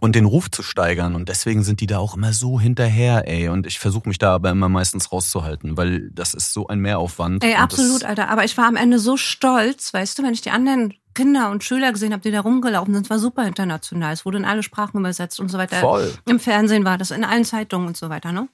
und 0.00 0.14
den 0.14 0.26
Ruf 0.26 0.50
zu 0.50 0.62
steigern. 0.62 1.14
Und 1.14 1.28
deswegen 1.28 1.62
sind 1.64 1.80
die 1.80 1.86
da 1.86 1.98
auch 1.98 2.14
immer 2.14 2.32
so 2.32 2.60
hinterher, 2.60 3.26
ey. 3.26 3.48
Und 3.48 3.66
ich 3.66 3.78
versuche 3.78 4.08
mich 4.08 4.18
da 4.18 4.34
aber 4.34 4.50
immer 4.50 4.68
meistens 4.68 5.10
rauszuhalten, 5.12 5.76
weil 5.76 6.10
das 6.10 6.34
ist 6.34 6.52
so 6.52 6.66
ein 6.68 6.78
Mehraufwand. 6.80 7.42
Ey, 7.42 7.54
absolut, 7.54 8.04
Alter. 8.04 8.28
Aber 8.28 8.44
ich 8.44 8.56
war 8.56 8.66
am 8.66 8.76
Ende 8.76 8.98
so 8.98 9.16
stolz, 9.16 9.92
weißt 9.92 10.18
du, 10.18 10.22
wenn 10.22 10.34
ich 10.34 10.42
die 10.42 10.50
anderen 10.50 10.94
Kinder 11.14 11.50
und 11.50 11.64
Schüler 11.64 11.90
gesehen 11.92 12.12
habe, 12.12 12.22
die 12.22 12.30
da 12.30 12.40
rumgelaufen 12.40 12.94
sind, 12.94 13.04
es 13.04 13.10
war 13.10 13.18
super 13.18 13.44
international. 13.46 14.12
Es 14.12 14.24
wurde 14.24 14.38
in 14.38 14.44
alle 14.44 14.62
Sprachen 14.62 14.98
übersetzt 14.98 15.40
und 15.40 15.48
so 15.48 15.58
weiter. 15.58 15.80
Voll. 15.80 16.12
Im 16.26 16.38
Fernsehen 16.38 16.84
war 16.84 16.96
das, 16.96 17.10
in 17.10 17.24
allen 17.24 17.44
Zeitungen 17.44 17.88
und 17.88 17.96
so 17.96 18.08
weiter, 18.08 18.30
ne? 18.30 18.48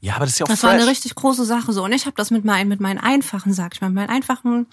Ja, 0.00 0.14
aber 0.14 0.26
das 0.26 0.34
ist 0.34 0.38
ja 0.38 0.44
auch 0.46 0.48
Das 0.48 0.60
fresh. 0.60 0.68
war 0.70 0.76
eine 0.78 0.86
richtig 0.86 1.16
große 1.16 1.44
Sache 1.44 1.72
so. 1.72 1.82
Und 1.84 1.92
ich 1.92 2.06
habe 2.06 2.14
das 2.14 2.30
mit 2.30 2.44
meinen, 2.44 2.68
mit 2.68 2.78
meinen 2.80 2.98
einfachen, 2.98 3.52
sag 3.52 3.74
ich 3.74 3.80
mal, 3.80 3.88
mit 3.88 3.96
meinen 3.96 4.10
einfachen 4.10 4.66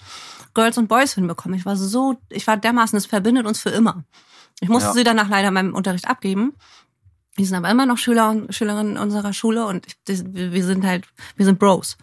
Girls 0.54 0.78
und 0.78 0.86
Boys 0.86 1.14
hinbekommen. 1.14 1.58
Ich 1.58 1.66
war 1.66 1.74
so, 1.74 2.16
ich 2.28 2.46
war 2.46 2.56
dermaßen, 2.56 2.96
es 2.96 3.06
verbindet 3.06 3.44
uns 3.44 3.58
für 3.58 3.70
immer. 3.70 4.04
Ich 4.60 4.68
musste 4.68 4.88
ja. 4.88 4.94
sie 4.94 5.04
danach 5.04 5.28
leider 5.28 5.50
meinem 5.50 5.74
Unterricht 5.74 6.08
abgeben. 6.08 6.54
Die 7.38 7.44
sind 7.44 7.56
aber 7.56 7.70
immer 7.70 7.84
noch 7.84 7.98
Schüler 7.98 8.30
und 8.30 8.54
Schülerinnen 8.54 8.96
unserer 8.96 9.32
Schule 9.32 9.66
und 9.66 9.86
ich, 9.86 9.96
wir 10.06 10.64
sind 10.64 10.84
halt, 10.86 11.06
wir 11.36 11.44
sind 11.44 11.58
Bros. 11.58 11.98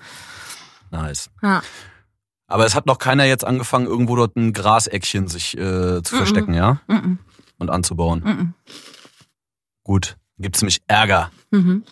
Nice. 0.92 1.32
Ja. 1.42 1.64
Aber 2.48 2.66
es 2.66 2.76
hat 2.76 2.86
noch 2.86 3.00
keiner 3.00 3.24
jetzt 3.24 3.44
angefangen, 3.44 3.88
irgendwo 3.88 4.16
dort 4.16 4.36
ein 4.36 4.54
Graseckchen 4.54 5.28
sich 5.28 5.58
äh, 5.58 5.58
zu 5.58 5.64
mm 5.64 6.04
-mm. 6.04 6.18
verstecken, 6.18 6.54
ja? 6.54 6.82
Mm 6.88 7.18
und 7.64 7.70
anzubauen. 7.70 8.54
Gut, 9.84 10.18
gibt's 10.38 10.62
nämlich 10.62 10.82
Ärger. 10.88 11.32
Mhm. 11.52 11.84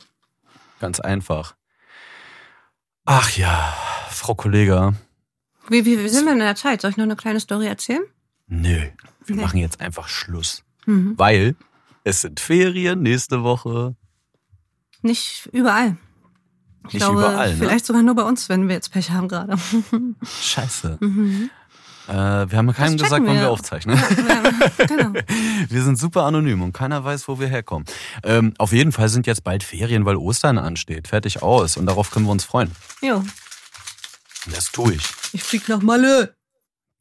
Ganz 0.79 0.99
einfach. 0.99 1.55
Ach 3.05 3.31
ja, 3.31 3.73
Frau 4.09 4.35
Kollega. 4.35 4.93
Wie, 5.67 5.85
wie, 5.85 5.99
wie 5.99 6.09
sind 6.09 6.25
wir 6.25 6.33
in 6.33 6.39
der 6.39 6.55
Zeit? 6.55 6.81
Soll 6.81 6.91
ich 6.91 6.97
noch 6.97 7.03
eine 7.03 7.15
kleine 7.15 7.39
Story 7.39 7.67
erzählen? 7.67 8.03
Nö 8.51 8.89
wir 9.25 9.35
okay. 9.35 9.45
machen 9.45 9.59
jetzt 9.59 9.81
einfach 9.81 10.07
Schluss. 10.07 10.63
Mhm. 10.85 11.13
Weil 11.17 11.55
es 12.03 12.21
sind 12.21 12.39
Ferien 12.39 13.01
nächste 13.01 13.43
Woche. 13.43 13.95
Nicht 15.01 15.49
überall. 15.51 15.97
Ich 16.87 16.93
Nicht 16.93 17.03
glaube, 17.03 17.19
überall. 17.19 17.51
Ne? 17.51 17.57
Vielleicht 17.57 17.85
sogar 17.85 18.01
nur 18.01 18.15
bei 18.15 18.23
uns, 18.23 18.49
wenn 18.49 18.67
wir 18.67 18.75
jetzt 18.75 18.91
Pech 18.91 19.11
haben 19.11 19.27
gerade. 19.27 19.55
Scheiße. 20.23 20.97
Mhm. 21.11 21.49
Äh, 22.07 22.13
wir 22.49 22.57
haben 22.57 22.73
keinem 22.73 22.97
gesagt, 22.97 23.23
wann 23.25 23.35
wir, 23.35 23.41
wir 23.41 23.51
aufzeichnen. 23.51 23.95
Ja, 23.95 24.85
genau. 24.87 25.13
wir 25.69 25.83
sind 25.83 25.99
super 25.99 26.23
anonym 26.23 26.63
und 26.63 26.73
keiner 26.73 27.03
weiß, 27.03 27.27
wo 27.27 27.39
wir 27.39 27.47
herkommen. 27.47 27.85
Ähm, 28.23 28.55
auf 28.57 28.73
jeden 28.73 28.91
Fall 28.91 29.07
sind 29.07 29.27
jetzt 29.27 29.43
bald 29.43 29.63
Ferien, 29.63 30.03
weil 30.03 30.15
Ostern 30.15 30.57
ansteht. 30.57 31.07
Fertig 31.07 31.43
aus. 31.43 31.77
Und 31.77 31.85
darauf 31.85 32.09
können 32.09 32.25
wir 32.25 32.31
uns 32.31 32.43
freuen. 32.43 32.71
Jo. 33.01 33.23
Das 34.51 34.71
tue 34.71 34.95
ich. 34.95 35.03
Ich 35.31 35.43
flieg 35.43 35.69
nach 35.69 35.83
Malle. 35.83 36.35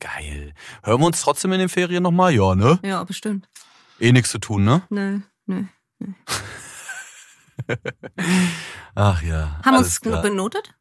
Geil. 0.01 0.55
Hören 0.83 1.01
wir 1.01 1.07
uns 1.07 1.21
trotzdem 1.21 1.53
in 1.53 1.61
den 1.61 1.69
Ferien 1.69 2.03
nochmal? 2.03 2.35
Ja, 2.35 2.55
ne? 2.55 2.79
Ja, 2.83 3.05
bestimmt. 3.05 3.49
Eh 4.01 4.13
nichts 4.13 4.31
zu 4.31 4.39
tun, 4.39 4.65
ne? 4.65 4.83
Nö, 4.89 5.21
nö, 5.47 5.65
nö. 5.99 6.13
Ach 8.95 9.23
ja. 9.23 9.61
Haben 9.63 9.75
wir 9.75 9.79
uns 9.79 10.01
benotet? 10.01 10.75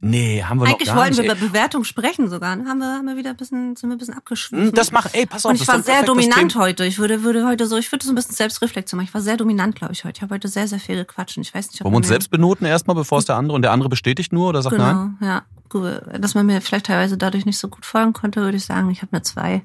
Nee, 0.00 0.44
haben 0.44 0.60
wir 0.60 0.66
Eigentlich 0.66 0.88
noch 0.88 0.94
gar 0.94 1.04
wollten 1.04 1.16
wir 1.16 1.24
über 1.24 1.34
Bewertung 1.34 1.82
sprechen 1.82 2.28
sogar. 2.28 2.52
Haben 2.52 2.78
wir, 2.78 2.86
haben 2.86 3.06
wir 3.06 3.16
wieder 3.16 3.30
ein 3.30 3.36
bisschen, 3.36 3.74
sind 3.74 3.90
wir 3.90 3.96
ein 3.96 3.98
bisschen 3.98 4.14
abgeschwiffen. 4.14 4.68
Hm, 4.68 4.74
das 4.74 4.92
macht, 4.92 5.12
ey, 5.14 5.26
pass 5.26 5.44
auf. 5.44 5.50
Und 5.50 5.60
ich 5.60 5.66
war 5.66 5.82
sehr 5.82 6.04
dominant 6.04 6.54
heute. 6.54 6.84
Ich 6.84 6.98
würde, 6.98 7.24
würde 7.24 7.44
heute 7.44 7.66
so, 7.66 7.76
ich 7.76 7.90
würde 7.90 8.04
so 8.04 8.12
ein 8.12 8.14
bisschen 8.14 8.36
Selbstreflexion 8.36 8.96
machen. 8.96 9.08
Ich 9.08 9.14
war 9.14 9.22
sehr 9.22 9.36
dominant, 9.36 9.74
glaube 9.74 9.94
ich, 9.94 10.04
heute. 10.04 10.18
Ich 10.18 10.22
habe 10.22 10.34
heute 10.34 10.46
sehr, 10.46 10.68
sehr 10.68 10.78
viel 10.78 10.94
gequatscht. 10.94 11.36
Ich 11.38 11.52
weiß 11.52 11.72
nicht, 11.72 11.80
ob 11.80 11.86
Wollen 11.86 11.94
wir 11.94 11.96
uns 11.96 12.08
selbst 12.08 12.30
benoten 12.30 12.64
erstmal, 12.64 12.94
bevor 12.94 13.18
es 13.18 13.24
der 13.24 13.34
andere 13.34 13.56
und 13.56 13.62
der 13.62 13.72
andere 13.72 13.88
bestätigt 13.88 14.32
nur 14.32 14.50
oder 14.50 14.62
sagt 14.62 14.76
genau, 14.76 14.86
nein? 14.86 15.16
Genau, 15.18 15.32
ja. 15.32 15.42
Gut, 15.68 16.00
dass 16.22 16.34
man 16.34 16.46
mir 16.46 16.60
vielleicht 16.60 16.86
teilweise 16.86 17.18
dadurch 17.18 17.44
nicht 17.44 17.58
so 17.58 17.66
gut 17.66 17.84
folgen 17.84 18.12
konnte, 18.12 18.40
würde 18.40 18.56
ich 18.56 18.64
sagen, 18.64 18.90
ich 18.90 19.02
habe 19.02 19.12
eine 19.12 19.22
zwei. 19.22 19.62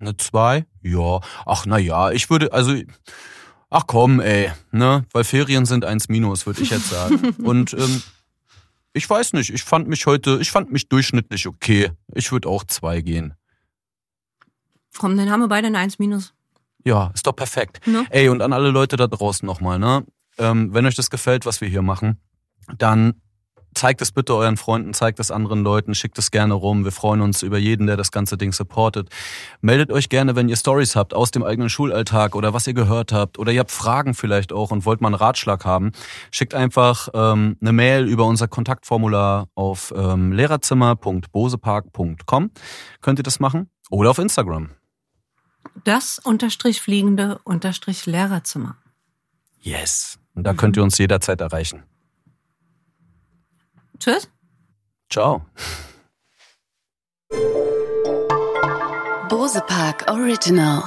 Eine 0.00 0.16
zwei? 0.16 0.66
Ja. 0.82 1.20
Ach, 1.46 1.64
na 1.64 1.78
ja, 1.78 2.10
ich 2.10 2.28
würde, 2.28 2.52
also, 2.52 2.74
ach 3.70 3.84
komm, 3.86 4.18
ey, 4.18 4.50
ne? 4.72 5.04
Weil 5.12 5.22
Ferien 5.22 5.64
sind 5.64 5.84
eins 5.84 6.08
minus, 6.08 6.44
würde 6.44 6.60
ich 6.60 6.70
jetzt 6.70 6.90
sagen. 6.90 7.36
und, 7.44 7.72
ähm, 7.74 8.02
ich 8.92 9.08
weiß 9.08 9.32
nicht, 9.32 9.50
ich 9.50 9.62
fand 9.62 9.88
mich 9.88 10.06
heute, 10.06 10.38
ich 10.40 10.50
fand 10.50 10.70
mich 10.70 10.88
durchschnittlich 10.88 11.46
okay. 11.46 11.92
Ich 12.14 12.32
würde 12.32 12.48
auch 12.48 12.64
zwei 12.64 13.00
gehen. 13.00 13.34
Komm, 14.98 15.16
dann 15.16 15.30
haben 15.30 15.40
wir 15.40 15.48
beide 15.48 15.68
eine 15.68 15.78
1 15.78 15.98
minus. 15.98 16.34
Ja, 16.84 17.10
ist 17.14 17.26
doch 17.26 17.32
perfekt. 17.32 17.86
Ne? 17.86 18.04
Ey, 18.10 18.28
und 18.28 18.42
an 18.42 18.52
alle 18.52 18.70
Leute 18.70 18.96
da 18.96 19.06
draußen 19.06 19.46
nochmal, 19.46 19.78
ne? 19.78 20.04
Ähm, 20.38 20.74
wenn 20.74 20.86
euch 20.86 20.94
das 20.94 21.10
gefällt, 21.10 21.46
was 21.46 21.60
wir 21.60 21.68
hier 21.68 21.82
machen, 21.82 22.20
dann 22.78 23.21
zeigt 23.74 24.02
es 24.02 24.12
bitte 24.12 24.34
euren 24.34 24.56
Freunden, 24.56 24.94
zeigt 24.94 25.20
es 25.20 25.30
anderen 25.30 25.62
Leuten, 25.62 25.94
schickt 25.94 26.18
es 26.18 26.30
gerne 26.30 26.54
rum. 26.54 26.84
Wir 26.84 26.92
freuen 26.92 27.20
uns 27.20 27.42
über 27.42 27.58
jeden, 27.58 27.86
der 27.86 27.96
das 27.96 28.10
ganze 28.10 28.36
Ding 28.36 28.52
supportet. 28.52 29.08
Meldet 29.60 29.92
euch 29.92 30.08
gerne, 30.08 30.36
wenn 30.36 30.48
ihr 30.48 30.56
Stories 30.56 30.96
habt 30.96 31.14
aus 31.14 31.30
dem 31.30 31.42
eigenen 31.42 31.70
Schulalltag 31.70 32.34
oder 32.34 32.54
was 32.54 32.66
ihr 32.66 32.74
gehört 32.74 33.12
habt 33.12 33.38
oder 33.38 33.52
ihr 33.52 33.60
habt 33.60 33.70
Fragen 33.70 34.14
vielleicht 34.14 34.52
auch 34.52 34.70
und 34.70 34.84
wollt 34.84 35.00
mal 35.00 35.08
einen 35.08 35.16
Ratschlag 35.16 35.64
haben. 35.64 35.92
Schickt 36.30 36.54
einfach 36.54 37.08
ähm, 37.14 37.56
eine 37.60 37.72
Mail 37.72 38.06
über 38.06 38.26
unser 38.26 38.48
Kontaktformular 38.48 39.48
auf 39.54 39.92
ähm, 39.96 40.32
lehrerzimmer.bosepark.com. 40.32 42.50
Könnt 43.00 43.20
ihr 43.20 43.24
das 43.24 43.40
machen? 43.40 43.70
Oder 43.90 44.10
auf 44.10 44.18
Instagram. 44.18 44.70
Das 45.84 46.18
unterstrich 46.18 46.80
fliegende 46.80 47.38
unterstrich 47.44 48.06
Lehrerzimmer. 48.06 48.76
Yes. 49.60 50.18
Und 50.34 50.44
da 50.44 50.54
könnt 50.54 50.76
ihr 50.76 50.82
uns 50.82 50.98
jederzeit 50.98 51.40
erreichen. 51.40 51.84
Tschüss. 54.02 54.28
Ciao. 55.08 55.42
Bose 59.28 59.60
Park 59.60 60.10
Original. 60.10 60.82